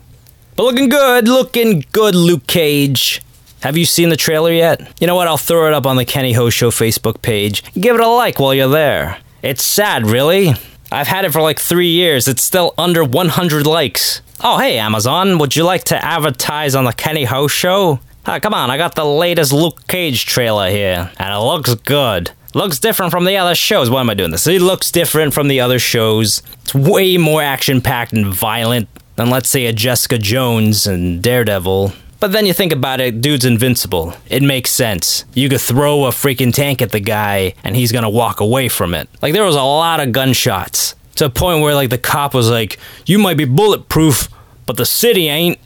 But 0.56 0.62
looking 0.62 0.88
good, 0.88 1.28
looking 1.28 1.84
good, 1.92 2.14
Luke 2.14 2.46
Cage. 2.46 3.20
Have 3.60 3.76
you 3.76 3.84
seen 3.84 4.08
the 4.08 4.16
trailer 4.16 4.52
yet? 4.52 4.80
You 5.02 5.06
know 5.06 5.14
what? 5.14 5.28
I'll 5.28 5.36
throw 5.36 5.68
it 5.68 5.74
up 5.74 5.84
on 5.84 5.96
the 5.96 6.06
Kenny 6.06 6.32
Ho 6.32 6.48
Show 6.48 6.70
Facebook 6.70 7.20
page. 7.20 7.62
Give 7.74 7.94
it 7.94 8.00
a 8.00 8.08
like 8.08 8.40
while 8.40 8.54
you're 8.54 8.68
there. 8.68 9.18
It's 9.42 9.64
sad, 9.64 10.06
really. 10.06 10.54
I've 10.90 11.06
had 11.06 11.24
it 11.24 11.32
for 11.32 11.42
like 11.42 11.58
three 11.58 11.90
years. 11.90 12.28
It's 12.28 12.42
still 12.42 12.74
under 12.78 13.04
100 13.04 13.66
likes. 13.66 14.22
Oh, 14.40 14.58
hey, 14.58 14.78
Amazon, 14.78 15.38
would 15.38 15.56
you 15.56 15.64
like 15.64 15.84
to 15.84 16.02
advertise 16.04 16.74
on 16.74 16.84
the 16.84 16.92
Kenny 16.92 17.24
Ho 17.24 17.48
Show? 17.48 18.00
Ah, 18.24 18.38
come 18.38 18.54
on, 18.54 18.70
I 18.70 18.76
got 18.76 18.94
the 18.94 19.04
latest 19.04 19.52
Luke 19.52 19.86
Cage 19.88 20.26
trailer 20.26 20.70
here, 20.70 21.10
and 21.18 21.34
it 21.34 21.38
looks 21.38 21.74
good. 21.74 22.30
Looks 22.54 22.78
different 22.78 23.10
from 23.10 23.24
the 23.24 23.36
other 23.36 23.54
shows. 23.54 23.90
Why 23.90 24.00
am 24.00 24.10
I 24.10 24.14
doing 24.14 24.30
this? 24.30 24.46
It 24.46 24.62
looks 24.62 24.90
different 24.90 25.34
from 25.34 25.48
the 25.48 25.60
other 25.60 25.78
shows. 25.78 26.42
It's 26.62 26.74
way 26.74 27.16
more 27.16 27.42
action 27.42 27.80
packed 27.80 28.12
and 28.12 28.26
violent 28.26 28.88
than, 29.16 29.28
let's 29.28 29.48
say, 29.48 29.66
a 29.66 29.72
Jessica 29.72 30.18
Jones 30.18 30.86
and 30.86 31.22
Daredevil. 31.22 31.92
But 32.20 32.32
then 32.32 32.46
you 32.46 32.52
think 32.52 32.72
about 32.72 33.00
it, 33.00 33.20
dude's 33.20 33.44
invincible. 33.44 34.14
It 34.28 34.42
makes 34.42 34.70
sense. 34.70 35.24
You 35.34 35.48
could 35.48 35.60
throw 35.60 36.06
a 36.06 36.10
freaking 36.10 36.52
tank 36.52 36.82
at 36.82 36.90
the 36.90 37.00
guy 37.00 37.54
and 37.62 37.76
he's 37.76 37.92
gonna 37.92 38.10
walk 38.10 38.40
away 38.40 38.68
from 38.68 38.92
it. 38.94 39.08
Like 39.22 39.32
there 39.32 39.44
was 39.44 39.54
a 39.54 39.62
lot 39.62 40.00
of 40.00 40.12
gunshots. 40.12 40.94
To 41.16 41.26
a 41.26 41.30
point 41.30 41.62
where 41.62 41.74
like 41.74 41.90
the 41.90 41.98
cop 41.98 42.34
was 42.34 42.50
like, 42.50 42.78
You 43.06 43.18
might 43.18 43.36
be 43.36 43.44
bulletproof, 43.44 44.28
but 44.66 44.76
the 44.76 44.86
city 44.86 45.28
ain't. 45.28 45.58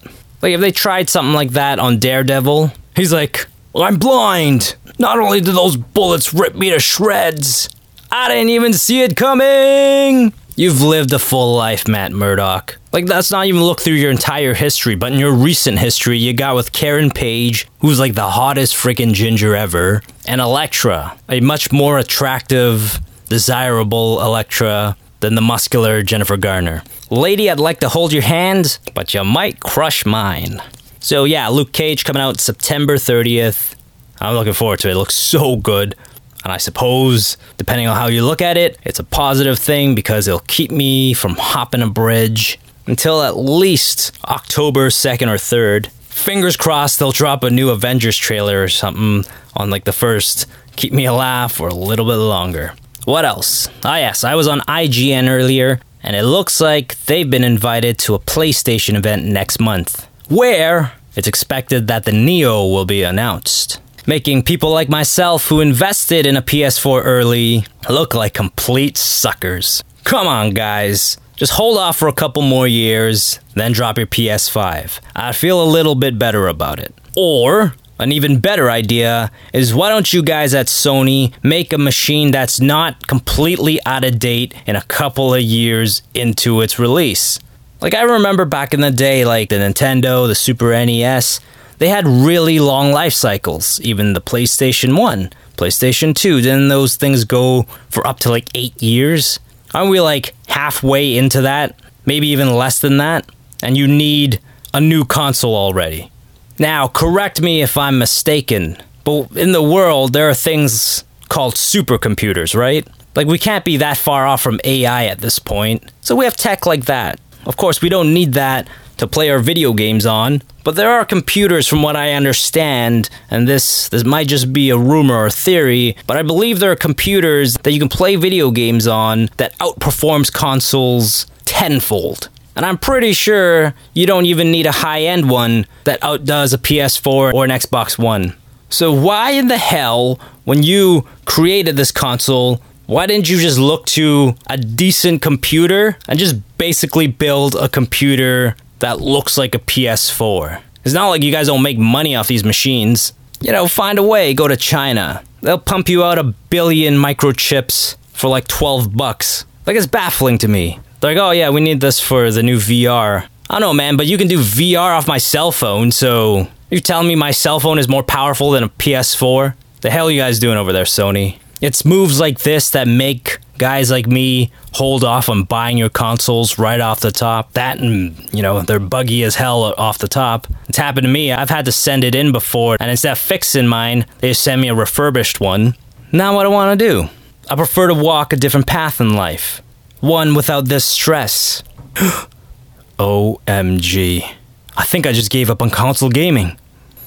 Like 0.43 0.53
if 0.53 0.61
they 0.61 0.73
tried 0.73 1.09
something 1.09 1.35
like 1.35 1.51
that 1.51 1.79
on 1.79 1.99
Daredevil, 1.99 2.73
he's 2.97 3.13
like, 3.13 3.47
well, 3.73 3.85
I'm 3.85 3.99
blind. 3.99 4.75
Not 4.99 5.19
only 5.19 5.41
did 5.41 5.55
those 5.55 5.77
bullets 5.77 6.35
rip 6.35 6.55
me 6.55 6.71
to 6.71 6.81
shreds, 6.81 7.69
I 8.11 8.29
didn't 8.29 8.51
even 8.51 8.75
see 8.75 9.03
it 9.03 9.17
coming. 9.17 10.35
You've 10.63 10.81
lived 10.81 11.13
a 11.13 11.19
full 11.19 11.57
life, 11.57 11.89
Matt 11.89 12.13
Murdock. 12.13 12.79
Like, 12.93 13.07
that's 13.07 13.33
not 13.33 13.47
even 13.47 13.65
look 13.65 13.81
through 13.81 13.95
your 13.95 14.13
entire 14.13 14.55
history, 14.55 14.95
but 14.95 15.13
in 15.13 15.19
your 15.19 15.33
recent 15.33 15.81
history, 15.81 16.19
you 16.19 16.33
got 16.33 16.55
with 16.55 16.73
Karen 16.73 17.11
Page, 17.11 17.67
who's 17.81 17.99
like 17.99 18.15
the 18.15 18.31
hottest 18.31 18.77
freaking 18.77 19.13
ginger 19.13 19.57
ever, 19.57 20.03
and 20.25 20.41
Elektra, 20.41 21.19
a 21.29 21.41
much 21.41 21.73
more 21.73 21.99
attractive, 21.99 23.01
desirable 23.29 24.23
Elektra 24.23 24.97
than 25.19 25.35
the 25.35 25.41
muscular 25.41 26.01
Jennifer 26.01 26.37
Garner. 26.37 26.85
Lady, 27.11 27.51
I'd 27.51 27.59
like 27.59 27.81
to 27.81 27.89
hold 27.89 28.13
your 28.13 28.23
hand, 28.23 28.79
but 28.95 29.15
you 29.15 29.25
might 29.25 29.59
crush 29.59 30.07
mine. 30.07 30.63
So, 31.01 31.25
yeah, 31.25 31.49
Luke 31.49 31.73
Cage 31.73 32.05
coming 32.05 32.23
out 32.23 32.39
September 32.39 32.99
30th. 32.99 33.75
I'm 34.21 34.37
looking 34.37 34.53
forward 34.53 34.79
to 34.79 34.89
it. 34.91 34.93
It 34.93 34.97
looks 34.97 35.17
so 35.17 35.57
good. 35.57 35.97
And 36.45 36.53
I 36.53 36.57
suppose, 36.57 37.37
depending 37.57 37.87
on 37.87 37.97
how 37.97 38.09
you 38.09 38.25
look 38.25 38.43
at 38.43 38.57
it, 38.57 38.79
it's 38.85 38.99
a 38.99 39.05
positive 39.05 39.59
thing 39.59 39.95
because 39.95 40.27
it'll 40.27 40.41
keep 40.41 40.71
me 40.71 41.15
from 41.15 41.37
hopping 41.37 41.83
a 41.83 41.89
bridge 41.89 42.59
until 42.87 43.23
at 43.23 43.37
least 43.37 44.13
October 44.25 44.89
2nd 44.89 45.29
or 45.29 45.37
3rd. 45.37 45.87
Fingers 45.87 46.57
crossed 46.57 46.99
they'll 46.99 47.13
drop 47.13 47.43
a 47.45 47.51
new 47.51 47.71
Avengers 47.71 48.17
trailer 48.17 48.63
or 48.63 48.69
something 48.69 49.25
on 49.55 49.71
like 49.71 49.85
the 49.85 49.93
first. 49.93 50.47
Keep 50.77 50.93
me 50.93 51.05
alive 51.05 51.53
for 51.53 51.69
a 51.69 51.75
little 51.75 52.07
bit 52.07 52.17
longer. 52.17 52.75
What 53.05 53.25
else? 53.25 53.69
Ah, 53.85 53.97
yes, 53.97 54.25
I 54.25 54.35
was 54.35 54.47
on 54.47 54.61
IGN 54.61 55.29
earlier, 55.29 55.81
and 56.03 56.15
it 56.15 56.23
looks 56.23 56.61
like 56.61 56.97
they've 57.05 57.29
been 57.29 57.45
invited 57.45 57.99
to 58.01 58.15
a 58.15 58.19
PlayStation 58.21 58.95
event 58.95 59.25
next 59.25 59.61
month, 59.61 60.07
where 60.29 60.93
it's 61.17 61.27
expected 61.27 61.89
that 61.89 62.05
the 62.05 62.13
Neo 62.13 62.67
will 62.67 62.85
be 62.87 63.03
announced 63.03 63.81
making 64.07 64.43
people 64.43 64.71
like 64.71 64.89
myself 64.89 65.49
who 65.49 65.61
invested 65.61 66.27
in 66.27 66.37
a 66.37 66.43
PS4 66.43 67.03
early 67.05 67.65
look 67.89 68.15
like 68.15 68.35
complete 68.35 68.97
suckers. 68.97 69.83
Come 70.05 70.27
on, 70.27 70.51
guys. 70.51 71.17
Just 71.37 71.53
hold 71.53 71.79
off 71.79 71.97
for 71.97 72.09
a 72.09 72.13
couple 72.13 72.43
more 72.43 72.69
years, 72.69 73.41
then 73.55 73.73
drop 73.73 73.99
your 73.99 74.07
PS5. 74.07 75.01
I 75.17 75.33
feel 75.33 75.63
a 75.63 75.65
little 75.65 75.95
bit 75.95 76.19
better 76.19 76.47
about 76.47 76.79
it. 76.79 76.95
Or, 77.17 77.75
an 77.99 78.13
even 78.13 78.41
better 78.41 78.71
idea 78.71 79.31
is 79.53 79.75
why 79.75 79.89
don't 79.89 80.13
you 80.13 80.23
guys 80.23 80.55
at 80.55 80.67
Sony 80.67 81.33
make 81.43 81.73
a 81.73 81.79
machine 81.79 82.31
that's 82.31 82.61
not 82.61 83.07
completely 83.07 83.79
out 83.87 84.05
of 84.05 84.19
date 84.19 84.55
in 84.67 84.77
a 84.77 84.83
couple 84.83 85.35
of 85.35 85.41
years 85.43 86.03
into 86.15 86.61
its 86.61 86.79
release? 86.79 87.39
Like 87.81 87.95
I 87.95 88.03
remember 88.03 88.45
back 88.45 88.75
in 88.75 88.81
the 88.81 88.91
day, 88.91 89.25
like 89.25 89.49
the 89.49 89.57
Nintendo, 89.57 90.27
the 90.29 90.35
Super 90.35 90.73
NES, 90.73 91.41
they 91.83 91.89
had 91.89 92.07
really 92.07 92.61
long 92.61 92.93
life 92.93 93.13
cycles. 93.13 93.81
Even 93.81 94.13
the 94.13 94.21
PlayStation 94.21 94.97
1, 94.97 95.31
PlayStation 95.57 96.15
2, 96.15 96.41
didn't 96.41 96.69
those 96.69 96.95
things 96.95 97.25
go 97.25 97.65
for 97.91 98.07
up 98.07 98.21
to 98.21 98.31
like 98.31 98.49
eight 98.55 98.81
years? 98.81 99.41
Aren't 99.75 99.91
we 99.91 100.01
like 100.01 100.33
halfway 100.47 101.17
into 101.19 101.41
that? 101.41 101.75
Maybe 102.07 102.29
even 102.29 102.55
less 102.55 102.79
than 102.79 102.99
that? 102.99 103.29
And 103.65 103.77
you 103.77 103.89
need 103.89 104.39
a 104.73 104.81
new 104.81 105.05
console 105.05 105.57
already. 105.57 106.13
Now, 106.57 106.87
correct 106.87 107.43
me 107.43 107.63
if 107.63 107.77
I'm 107.77 107.99
mistaken, 107.99 108.81
but 109.03 109.33
in 109.37 109.51
the 109.51 109.61
world, 109.61 110.13
there 110.13 110.29
are 110.29 110.35
things 110.35 111.03
called 111.31 111.57
supercomputers, 111.57 112.55
right? 112.55 112.87
Like, 113.17 113.27
we 113.27 113.41
can't 113.41 113.65
be 113.65 113.79
that 113.79 113.97
far 113.97 114.25
off 114.25 114.41
from 114.41 114.61
AI 114.63 115.07
at 115.07 115.19
this 115.19 115.41
point. 115.41 115.91
So 116.01 116.15
we 116.15 116.27
have 116.27 116.37
tech 116.37 116.65
like 116.65 116.85
that. 116.85 117.19
Of 117.45 117.57
course, 117.57 117.83
we 117.83 117.89
don't 117.89 118.15
need 118.15 118.35
that 118.35 118.69
to 119.03 119.09
play 119.09 119.31
our 119.31 119.41
video 119.41 119.73
games 119.73 120.07
on, 120.07 120.43
but 120.63 120.77
there 120.77 120.89
are 120.89 121.05
computers 121.05 121.67
from 121.67 121.83
what 121.83 121.97
I 121.97 122.13
understand, 122.13 123.11
and 123.31 123.49
this 123.49 123.89
this 123.89 124.05
might 124.05 124.29
just 124.29 124.53
be 124.53 124.71
a 124.71 124.79
rumor 124.79 125.17
or 125.25 125.29
theory, 125.29 125.97
but 126.07 126.17
I 126.17 126.23
believe 126.23 126.61
there 126.61 126.71
are 126.71 126.77
computers 126.77 127.55
that 127.65 127.73
you 127.73 127.81
can 127.81 127.89
play 127.89 128.15
video 128.15 128.53
games 128.53 128.87
on 128.87 129.29
that 129.39 129.59
outperforms 129.59 130.33
consoles 130.33 131.27
tenfold. 131.45 132.29
And 132.55 132.65
I'm 132.65 132.79
pretty 132.79 133.13
sure 133.13 133.75
you 133.93 134.07
don't 134.07 134.27
even 134.27 134.53
need 134.53 134.67
a 134.67 134.73
high 134.73 135.03
end 135.03 135.29
one 135.29 135.67
that 135.83 135.99
outdoes 136.01 136.53
a 136.53 136.59
PS4 136.59 137.35
or 137.35 137.45
an 137.45 137.51
Xbox 137.51 137.99
One. 137.99 138.35
So, 138.69 138.93
why 138.93 139.33
in 139.33 139.49
the 139.49 139.59
hell, 139.59 140.21
when 140.45 140.63
you 140.63 141.09
created 141.25 141.77
this 141.77 141.91
console, 141.91 142.61
why 142.87 143.07
didn't 143.07 143.29
you 143.29 143.39
just 143.39 143.59
look 143.59 143.87
to 143.87 144.37
a 144.49 144.57
decent 144.57 145.23
computer 145.23 145.97
and 146.07 146.21
just 146.21 146.37
basically 146.59 147.09
build 147.09 147.57
a 147.57 147.69
computer 147.69 148.55
that 148.83 149.01
looks 149.01 149.39
like 149.39 149.55
a 149.55 149.59
PS4? 149.59 150.61
It's 150.85 150.95
not 150.95 151.09
like 151.09 151.23
you 151.23 151.33
guys 151.33 151.47
don't 151.47 151.63
make 151.63 151.79
money 151.79 152.15
off 152.15 152.29
these 152.29 152.45
machines. 152.45 153.13
You 153.41 153.51
know, 153.53 153.67
find 153.67 153.99
a 153.99 154.03
way, 154.03 154.35
go 154.35 154.47
to 154.47 154.57
China. 154.57 155.25
They'll 155.41 155.59
pump 155.59 155.89
you 155.89 156.05
out 156.05 156.19
a 156.19 156.25
billion 156.25 156.95
microchips 156.95 157.97
for 158.13 158.29
like 158.29 158.47
12 158.47 158.97
bucks. 158.97 159.45
Like, 159.67 159.77
it's 159.77 159.87
baffling 159.87 160.39
to 160.39 160.49
me. 160.49 160.79
They're 161.01 161.15
like, 161.15 161.23
oh 161.23 161.31
yeah, 161.33 161.51
we 161.51 161.61
need 161.61 161.81
this 161.81 161.99
for 161.99 162.31
the 162.31 162.43
new 162.43 162.59
VR. 162.59 163.27
I 163.51 163.55
don't 163.55 163.61
know, 163.61 163.75
man, 163.75 163.97
but 163.97 164.07
you 164.07 164.17
can 164.19 164.29
do 164.29 164.39
VR 164.39 164.97
off 164.97 165.09
my 165.09 165.19
cell 165.19 165.53
phone, 165.53 165.91
so 165.91 166.47
you're 166.71 166.81
telling 166.81 167.09
me 167.09 167.17
my 167.17 167.33
cell 167.33 167.61
phone 167.61 167.79
is 167.79 167.89
more 167.89 168.03
powerful 168.03 168.53
than 168.53 168.63
a 168.63 168.69
PS4? 168.69 169.55
The 169.81 169.91
hell 169.91 170.07
are 170.07 170.11
you 170.11 170.21
guys 170.21 170.39
doing 170.39 170.57
over 170.57 170.73
there, 170.73 170.85
Sony? 170.85 171.39
It's 171.61 171.85
moves 171.85 172.19
like 172.19 172.41
this 172.41 172.71
that 172.71 172.89
make 172.89 173.39
guys 173.63 173.93
like 173.93 174.09
me 174.09 174.51
hold 174.73 175.05
off 175.05 175.29
on 175.29 175.45
buying 175.45 175.79
your 175.79 175.89
consoles 175.89 176.59
right 176.59 176.81
off 176.81 176.99
the 176.99 177.13
top. 177.13 177.53
That 177.53 177.79
and, 177.79 178.29
you 178.35 178.43
know, 178.43 178.63
they're 178.63 178.81
buggy 178.81 179.23
as 179.23 179.37
hell 179.37 179.73
off 179.79 179.99
the 179.99 180.09
top. 180.09 180.49
It's 180.69 180.79
happened 180.79 181.05
to 181.05 181.13
me. 181.13 181.31
I've 181.31 181.49
had 181.49 181.67
to 181.67 181.73
send 181.73 182.03
it 182.03 182.17
in 182.17 182.33
before, 182.33 182.77
and 182.81 182.91
instead 182.91 183.13
of 183.13 183.19
fixing 183.19 183.69
mine, 183.69 184.05
they 184.19 184.31
just 184.31 184.43
send 184.43 184.61
me 184.61 184.67
a 184.67 184.75
refurbished 184.75 185.39
one. 185.39 185.77
Now, 186.11 186.35
what 186.35 186.43
do 186.43 186.49
I 186.49 186.53
want 186.53 186.77
to 186.77 186.89
do? 186.89 187.09
I 187.49 187.55
prefer 187.55 187.87
to 187.87 187.95
walk 187.95 188.33
a 188.33 188.37
different 188.37 188.67
path 188.67 189.01
in 189.01 189.15
life. 189.15 189.63
One 190.01 190.35
without 190.35 190.65
this 190.65 190.85
stress. 190.85 191.63
OMG. 192.99 194.29
I 194.77 194.85
think 194.85 195.07
I 195.07 195.13
just 195.13 195.31
gave 195.31 195.51
up 195.51 195.63
on 195.63 195.71
console 195.71 196.11
gaming. 196.11 196.59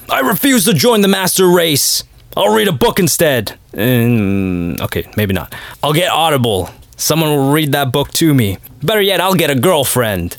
I 0.10 0.22
refuse 0.22 0.64
to 0.66 0.74
join 0.74 1.02
the 1.02 1.10
master 1.10 1.50
race. 1.50 2.06
I'll 2.38 2.54
read 2.54 2.68
a 2.68 2.74
book 2.74 3.00
instead. 3.00 3.58
Mm, 3.74 4.82
okay, 4.82 5.10
maybe 5.16 5.34
not. 5.34 5.54
I'll 5.82 5.94
get 5.94 6.10
Audible. 6.12 6.70
Someone 6.98 7.30
will 7.30 7.52
read 7.52 7.72
that 7.72 7.92
book 7.92 8.12
to 8.14 8.34
me. 8.34 8.58
Better 8.84 9.02
yet, 9.02 9.22
I'll 9.22 9.36
get 9.36 9.50
a 9.50 9.56
girlfriend. 9.56 10.38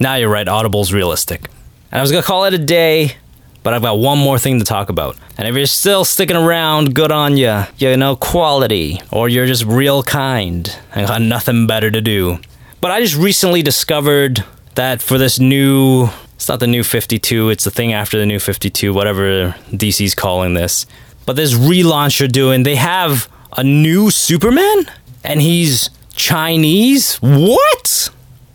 Now 0.00 0.14
you're 0.16 0.28
right, 0.28 0.46
Audible's 0.48 0.92
realistic. 0.92 1.48
And 1.90 1.98
I 1.98 2.02
was 2.02 2.10
gonna 2.10 2.22
call 2.24 2.44
it 2.44 2.54
a 2.54 2.58
day, 2.58 3.16
but 3.62 3.74
I've 3.74 3.82
got 3.82 3.98
one 3.98 4.18
more 4.18 4.38
thing 4.38 4.58
to 4.58 4.64
talk 4.64 4.88
about. 4.88 5.16
And 5.38 5.46
if 5.46 5.54
you're 5.54 5.66
still 5.66 6.04
sticking 6.04 6.36
around, 6.36 6.94
good 6.94 7.12
on 7.12 7.36
ya. 7.36 7.66
You 7.78 7.96
know, 7.96 8.16
quality. 8.16 9.00
Or 9.12 9.28
you're 9.28 9.46
just 9.46 9.64
real 9.64 10.02
kind. 10.02 10.74
I 10.94 11.04
got 11.06 11.22
nothing 11.22 11.66
better 11.66 11.90
to 11.90 12.00
do. 12.00 12.38
But 12.80 12.90
I 12.90 13.00
just 13.00 13.16
recently 13.16 13.62
discovered 13.62 14.44
that 14.74 15.00
for 15.00 15.18
this 15.18 15.38
new. 15.38 16.08
It's 16.42 16.48
not 16.48 16.58
the 16.58 16.66
new 16.66 16.82
52, 16.82 17.50
it's 17.50 17.62
the 17.62 17.70
thing 17.70 17.92
after 17.92 18.18
the 18.18 18.26
new 18.26 18.40
52, 18.40 18.92
whatever 18.92 19.54
DC's 19.70 20.16
calling 20.16 20.54
this. 20.54 20.86
But 21.24 21.36
this 21.36 21.54
relaunch 21.54 22.18
they're 22.18 22.26
doing, 22.26 22.64
they 22.64 22.74
have 22.74 23.30
a 23.56 23.62
new 23.62 24.10
Superman? 24.10 24.90
And 25.22 25.40
he's 25.40 25.88
Chinese? 26.16 27.14
What? 27.18 28.10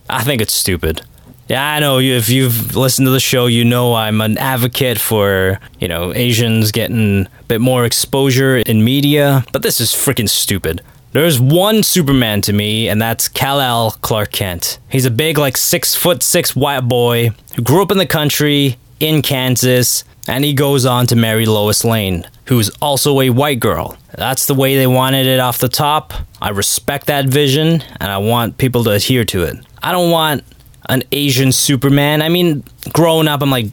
I 0.06 0.22
think 0.22 0.42
it's 0.42 0.52
stupid. 0.52 1.00
Yeah, 1.48 1.66
I 1.66 1.80
know. 1.80 1.98
If 1.98 2.28
you've 2.28 2.76
listened 2.76 3.06
to 3.06 3.10
the 3.10 3.20
show, 3.20 3.46
you 3.46 3.64
know 3.64 3.94
I'm 3.94 4.20
an 4.20 4.36
advocate 4.36 4.98
for, 4.98 5.58
you 5.80 5.88
know, 5.88 6.12
Asians 6.12 6.72
getting 6.72 7.24
a 7.40 7.44
bit 7.44 7.62
more 7.62 7.86
exposure 7.86 8.58
in 8.58 8.84
media, 8.84 9.46
but 9.50 9.62
this 9.62 9.80
is 9.80 9.92
freaking 9.92 10.28
stupid. 10.28 10.82
There's 11.12 11.40
one 11.40 11.82
Superman 11.82 12.42
to 12.42 12.52
me, 12.52 12.88
and 12.88 13.00
that's 13.00 13.28
Kal-El 13.28 13.92
Clark 14.02 14.30
Kent. 14.30 14.78
He's 14.90 15.06
a 15.06 15.10
big, 15.10 15.38
like, 15.38 15.56
six 15.56 15.94
foot 15.94 16.22
six 16.22 16.54
white 16.54 16.82
boy 16.82 17.30
who 17.56 17.62
grew 17.62 17.82
up 17.82 17.90
in 17.90 17.98
the 17.98 18.06
country 18.06 18.76
in 19.00 19.22
Kansas, 19.22 20.04
and 20.26 20.44
he 20.44 20.52
goes 20.52 20.84
on 20.84 21.06
to 21.06 21.16
marry 21.16 21.46
Lois 21.46 21.82
Lane, 21.82 22.28
who's 22.44 22.68
also 22.82 23.20
a 23.22 23.30
white 23.30 23.58
girl. 23.58 23.96
That's 24.16 24.44
the 24.46 24.54
way 24.54 24.76
they 24.76 24.86
wanted 24.86 25.26
it 25.26 25.40
off 25.40 25.58
the 25.58 25.68
top. 25.68 26.12
I 26.42 26.50
respect 26.50 27.06
that 27.06 27.26
vision, 27.26 27.82
and 28.00 28.12
I 28.12 28.18
want 28.18 28.58
people 28.58 28.84
to 28.84 28.90
adhere 28.90 29.24
to 29.24 29.44
it. 29.44 29.56
I 29.82 29.92
don't 29.92 30.10
want 30.10 30.44
an 30.90 31.04
Asian 31.12 31.52
Superman. 31.52 32.20
I 32.20 32.28
mean, 32.28 32.64
growing 32.92 33.28
up, 33.28 33.40
I'm 33.40 33.50
like, 33.50 33.66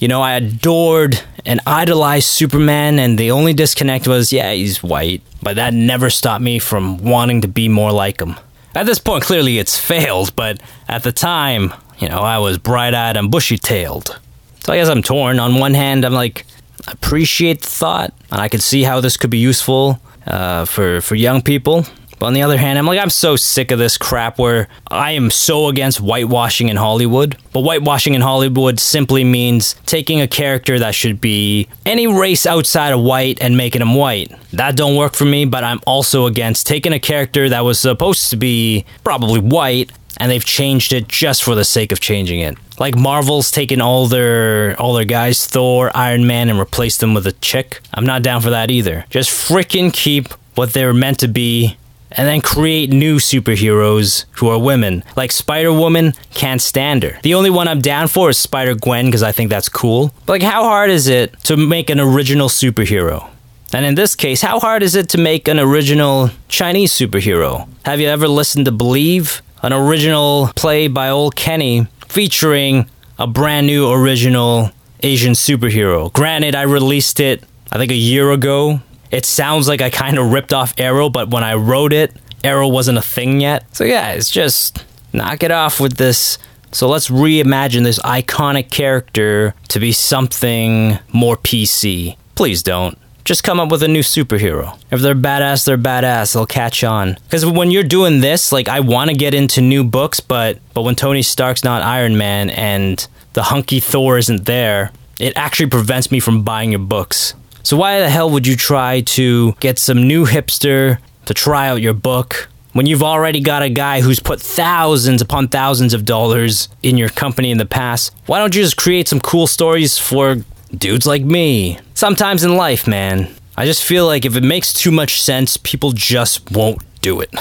you 0.00 0.08
know, 0.08 0.22
I 0.22 0.32
adored 0.32 1.20
and 1.46 1.60
idolized 1.66 2.26
Superman, 2.26 2.98
and 2.98 3.16
the 3.16 3.30
only 3.30 3.52
disconnect 3.52 4.08
was, 4.08 4.32
yeah, 4.32 4.52
he's 4.52 4.82
white. 4.82 5.22
But 5.42 5.56
that 5.56 5.72
never 5.72 6.10
stopped 6.10 6.42
me 6.42 6.58
from 6.58 6.98
wanting 6.98 7.40
to 7.42 7.48
be 7.48 7.68
more 7.68 7.92
like 7.92 8.20
him. 8.20 8.36
At 8.74 8.86
this 8.86 8.98
point, 8.98 9.24
clearly 9.24 9.58
it's 9.58 9.78
failed, 9.78 10.36
but 10.36 10.60
at 10.88 11.02
the 11.02 11.12
time, 11.12 11.72
you 11.98 12.08
know, 12.08 12.20
I 12.20 12.38
was 12.38 12.58
bright 12.58 12.94
eyed 12.94 13.16
and 13.16 13.30
bushy 13.30 13.58
tailed. 13.58 14.18
So 14.64 14.72
I 14.72 14.76
guess 14.76 14.88
I'm 14.88 15.02
torn. 15.02 15.40
On 15.40 15.58
one 15.58 15.74
hand, 15.74 16.04
I'm 16.04 16.12
like, 16.12 16.46
I 16.86 16.92
appreciate 16.92 17.62
the 17.62 17.70
thought, 17.70 18.14
and 18.30 18.40
I 18.40 18.48
can 18.48 18.60
see 18.60 18.82
how 18.82 19.00
this 19.00 19.16
could 19.16 19.30
be 19.30 19.38
useful 19.38 20.00
uh, 20.26 20.64
for, 20.66 21.00
for 21.00 21.14
young 21.14 21.42
people. 21.42 21.84
But 22.20 22.26
on 22.26 22.34
the 22.34 22.42
other 22.42 22.58
hand, 22.58 22.78
I'm 22.78 22.86
like, 22.86 23.00
I'm 23.00 23.10
so 23.10 23.34
sick 23.34 23.70
of 23.70 23.78
this 23.78 23.96
crap 23.96 24.38
where 24.38 24.68
I 24.88 25.12
am 25.12 25.30
so 25.30 25.68
against 25.68 26.00
whitewashing 26.00 26.68
in 26.68 26.76
Hollywood. 26.76 27.36
But 27.52 27.62
whitewashing 27.62 28.12
in 28.12 28.20
Hollywood 28.20 28.78
simply 28.78 29.24
means 29.24 29.74
taking 29.86 30.20
a 30.20 30.28
character 30.28 30.78
that 30.78 30.94
should 30.94 31.18
be 31.18 31.66
any 31.86 32.06
race 32.06 32.44
outside 32.44 32.92
of 32.92 33.00
white 33.00 33.38
and 33.40 33.56
making 33.56 33.80
him 33.80 33.94
white. 33.94 34.30
That 34.52 34.76
don't 34.76 34.96
work 34.96 35.14
for 35.14 35.24
me, 35.24 35.46
but 35.46 35.64
I'm 35.64 35.80
also 35.86 36.26
against 36.26 36.66
taking 36.66 36.92
a 36.92 37.00
character 37.00 37.48
that 37.48 37.64
was 37.64 37.78
supposed 37.78 38.28
to 38.28 38.36
be 38.36 38.84
probably 39.02 39.40
white 39.40 39.90
and 40.18 40.30
they've 40.30 40.44
changed 40.44 40.92
it 40.92 41.08
just 41.08 41.42
for 41.42 41.54
the 41.54 41.64
sake 41.64 41.90
of 41.90 42.00
changing 42.00 42.40
it. 42.40 42.58
Like 42.78 42.96
Marvel's 42.96 43.50
taken 43.50 43.80
all 43.80 44.06
their 44.06 44.78
all 44.78 44.92
their 44.92 45.06
guys, 45.06 45.46
Thor, 45.46 45.90
Iron 45.94 46.26
Man, 46.26 46.50
and 46.50 46.58
replaced 46.58 47.00
them 47.00 47.14
with 47.14 47.26
a 47.26 47.32
chick. 47.32 47.80
I'm 47.94 48.04
not 48.04 48.22
down 48.22 48.42
for 48.42 48.50
that 48.50 48.70
either. 48.70 49.06
Just 49.08 49.30
freaking 49.30 49.90
keep 49.90 50.28
what 50.56 50.74
they're 50.74 50.92
meant 50.92 51.20
to 51.20 51.28
be 51.28 51.78
and 52.12 52.26
then 52.26 52.40
create 52.40 52.90
new 52.90 53.16
superheroes 53.16 54.24
who 54.32 54.48
are 54.48 54.58
women. 54.58 55.04
Like 55.16 55.32
Spider 55.32 55.72
Woman, 55.72 56.14
can't 56.34 56.60
stand 56.60 57.02
her. 57.02 57.18
The 57.22 57.34
only 57.34 57.50
one 57.50 57.68
I'm 57.68 57.80
down 57.80 58.08
for 58.08 58.30
is 58.30 58.38
Spider 58.38 58.74
Gwen 58.74 59.06
because 59.06 59.22
I 59.22 59.32
think 59.32 59.50
that's 59.50 59.68
cool. 59.68 60.12
But 60.26 60.34
like, 60.34 60.42
how 60.42 60.64
hard 60.64 60.90
is 60.90 61.08
it 61.08 61.38
to 61.44 61.56
make 61.56 61.90
an 61.90 62.00
original 62.00 62.48
superhero? 62.48 63.28
And 63.72 63.84
in 63.84 63.94
this 63.94 64.16
case, 64.16 64.42
how 64.42 64.58
hard 64.58 64.82
is 64.82 64.96
it 64.96 65.08
to 65.10 65.18
make 65.18 65.46
an 65.46 65.60
original 65.60 66.30
Chinese 66.48 66.92
superhero? 66.92 67.68
Have 67.84 68.00
you 68.00 68.08
ever 68.08 68.26
listened 68.26 68.64
to 68.64 68.72
Believe? 68.72 69.42
An 69.62 69.72
original 69.72 70.50
play 70.56 70.88
by 70.88 71.10
old 71.10 71.36
Kenny 71.36 71.86
featuring 72.08 72.90
a 73.18 73.26
brand 73.26 73.66
new 73.66 73.90
original 73.90 74.70
Asian 75.02 75.34
superhero. 75.34 76.12
Granted, 76.12 76.54
I 76.54 76.62
released 76.62 77.20
it, 77.20 77.44
I 77.70 77.76
think, 77.76 77.92
a 77.92 77.96
year 77.96 78.32
ago, 78.32 78.80
it 79.10 79.24
sounds 79.24 79.68
like 79.68 79.80
I 79.80 79.90
kind 79.90 80.18
of 80.18 80.32
ripped 80.32 80.52
off 80.52 80.74
Arrow, 80.78 81.08
but 81.08 81.30
when 81.30 81.44
I 81.44 81.54
wrote 81.54 81.92
it, 81.92 82.14
Arrow 82.44 82.68
wasn't 82.68 82.98
a 82.98 83.02
thing 83.02 83.40
yet. 83.40 83.64
So 83.74 83.84
yeah, 83.84 84.12
it's 84.12 84.30
just 84.30 84.84
knock 85.12 85.42
it 85.42 85.50
off 85.50 85.80
with 85.80 85.96
this. 85.96 86.38
So 86.72 86.88
let's 86.88 87.08
reimagine 87.08 87.82
this 87.82 87.98
iconic 88.00 88.70
character 88.70 89.54
to 89.68 89.80
be 89.80 89.92
something 89.92 90.98
more 91.12 91.36
PC. 91.36 92.16
Please 92.36 92.62
don't. 92.62 92.96
Just 93.24 93.44
come 93.44 93.60
up 93.60 93.70
with 93.70 93.82
a 93.82 93.88
new 93.88 94.00
superhero. 94.00 94.78
If 94.90 95.00
they're 95.00 95.14
badass, 95.14 95.64
they're 95.66 95.76
badass. 95.76 96.32
They'll 96.32 96.46
catch 96.46 96.82
on. 96.82 97.18
Because 97.24 97.44
when 97.44 97.70
you're 97.70 97.82
doing 97.82 98.20
this, 98.20 98.50
like 98.50 98.68
I 98.68 98.80
want 98.80 99.10
to 99.10 99.16
get 99.16 99.34
into 99.34 99.60
new 99.60 99.84
books, 99.84 100.20
but 100.20 100.58
but 100.74 100.82
when 100.82 100.94
Tony 100.94 101.22
Stark's 101.22 101.62
not 101.62 101.82
Iron 101.82 102.16
Man 102.16 102.50
and 102.50 103.06
the 103.34 103.44
hunky 103.44 103.78
Thor 103.78 104.18
isn't 104.18 104.46
there, 104.46 104.90
it 105.18 105.32
actually 105.36 105.68
prevents 105.68 106.10
me 106.10 106.18
from 106.18 106.42
buying 106.42 106.70
your 106.70 106.80
books. 106.80 107.34
So 107.62 107.76
why 107.76 108.00
the 108.00 108.10
hell 108.10 108.30
would 108.30 108.46
you 108.46 108.56
try 108.56 109.00
to 109.02 109.52
get 109.60 109.78
some 109.78 110.06
new 110.06 110.24
hipster 110.26 110.98
to 111.26 111.34
try 111.34 111.68
out 111.68 111.80
your 111.80 111.94
book 111.94 112.48
When 112.72 112.86
you've 112.86 113.02
already 113.02 113.40
got 113.40 113.62
a 113.62 113.68
guy 113.68 114.00
who's 114.00 114.20
put 114.20 114.40
thousands 114.40 115.20
upon 115.20 115.48
thousands 115.48 115.92
of 115.92 116.04
dollars 116.04 116.68
in 116.84 116.96
your 116.96 117.08
company 117.08 117.50
in 117.50 117.58
the 117.58 117.66
past, 117.66 118.14
why 118.26 118.38
don't 118.38 118.54
you 118.54 118.62
just 118.62 118.76
create 118.76 119.08
some 119.08 119.18
cool 119.18 119.48
stories 119.48 119.98
for 119.98 120.36
dudes 120.76 121.04
like 121.04 121.22
me? 121.22 121.78
Sometimes 121.94 122.44
in 122.44 122.54
life, 122.56 122.86
man, 122.86 123.28
I 123.56 123.66
just 123.66 123.82
feel 123.82 124.06
like 124.06 124.24
if 124.24 124.36
it 124.36 124.44
makes 124.44 124.72
too 124.72 124.92
much 124.92 125.20
sense, 125.20 125.56
people 125.56 125.90
just 125.90 126.52
won't 126.52 126.80
do 127.02 127.20
it. 127.20 127.34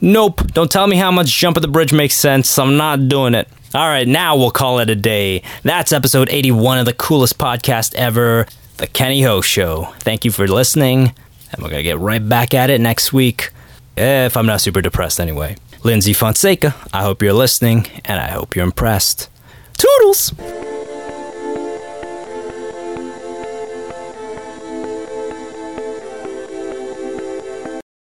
Nope, 0.00 0.46
don't 0.52 0.70
tell 0.70 0.86
me 0.86 0.96
how 0.96 1.10
much 1.10 1.36
Jump 1.36 1.56
at 1.56 1.62
the 1.62 1.68
Bridge 1.68 1.92
makes 1.92 2.14
sense. 2.14 2.56
I'm 2.56 2.76
not 2.76 3.08
doing 3.08 3.34
it. 3.34 3.48
All 3.74 3.88
right, 3.88 4.06
now 4.06 4.36
we'll 4.36 4.52
call 4.52 4.78
it 4.78 4.88
a 4.90 4.94
day. 4.96 5.42
That's 5.64 5.92
episode 5.92 6.28
81 6.30 6.78
of 6.78 6.86
the 6.86 6.92
coolest 6.92 7.36
podcast 7.36 7.96
ever, 7.96 8.46
The 8.78 8.86
Kenny 8.86 9.22
Ho 9.22 9.40
Show. 9.40 9.92
Thank 9.98 10.24
you 10.24 10.30
for 10.30 10.46
listening, 10.46 11.12
and 11.52 11.62
we're 11.62 11.68
going 11.68 11.80
to 11.80 11.82
get 11.82 11.98
right 11.98 12.26
back 12.26 12.54
at 12.54 12.70
it 12.70 12.80
next 12.80 13.12
week. 13.12 13.50
If 13.96 14.36
I'm 14.36 14.46
not 14.46 14.60
super 14.60 14.80
depressed 14.80 15.18
anyway. 15.18 15.56
Lyndsy 15.82 16.14
Fonseca, 16.14 16.76
I 16.92 17.02
hope 17.02 17.20
you're 17.20 17.32
listening, 17.32 17.88
and 18.04 18.20
I 18.20 18.28
hope 18.28 18.54
you're 18.54 18.64
impressed. 18.64 19.28
Toodles! 19.76 20.32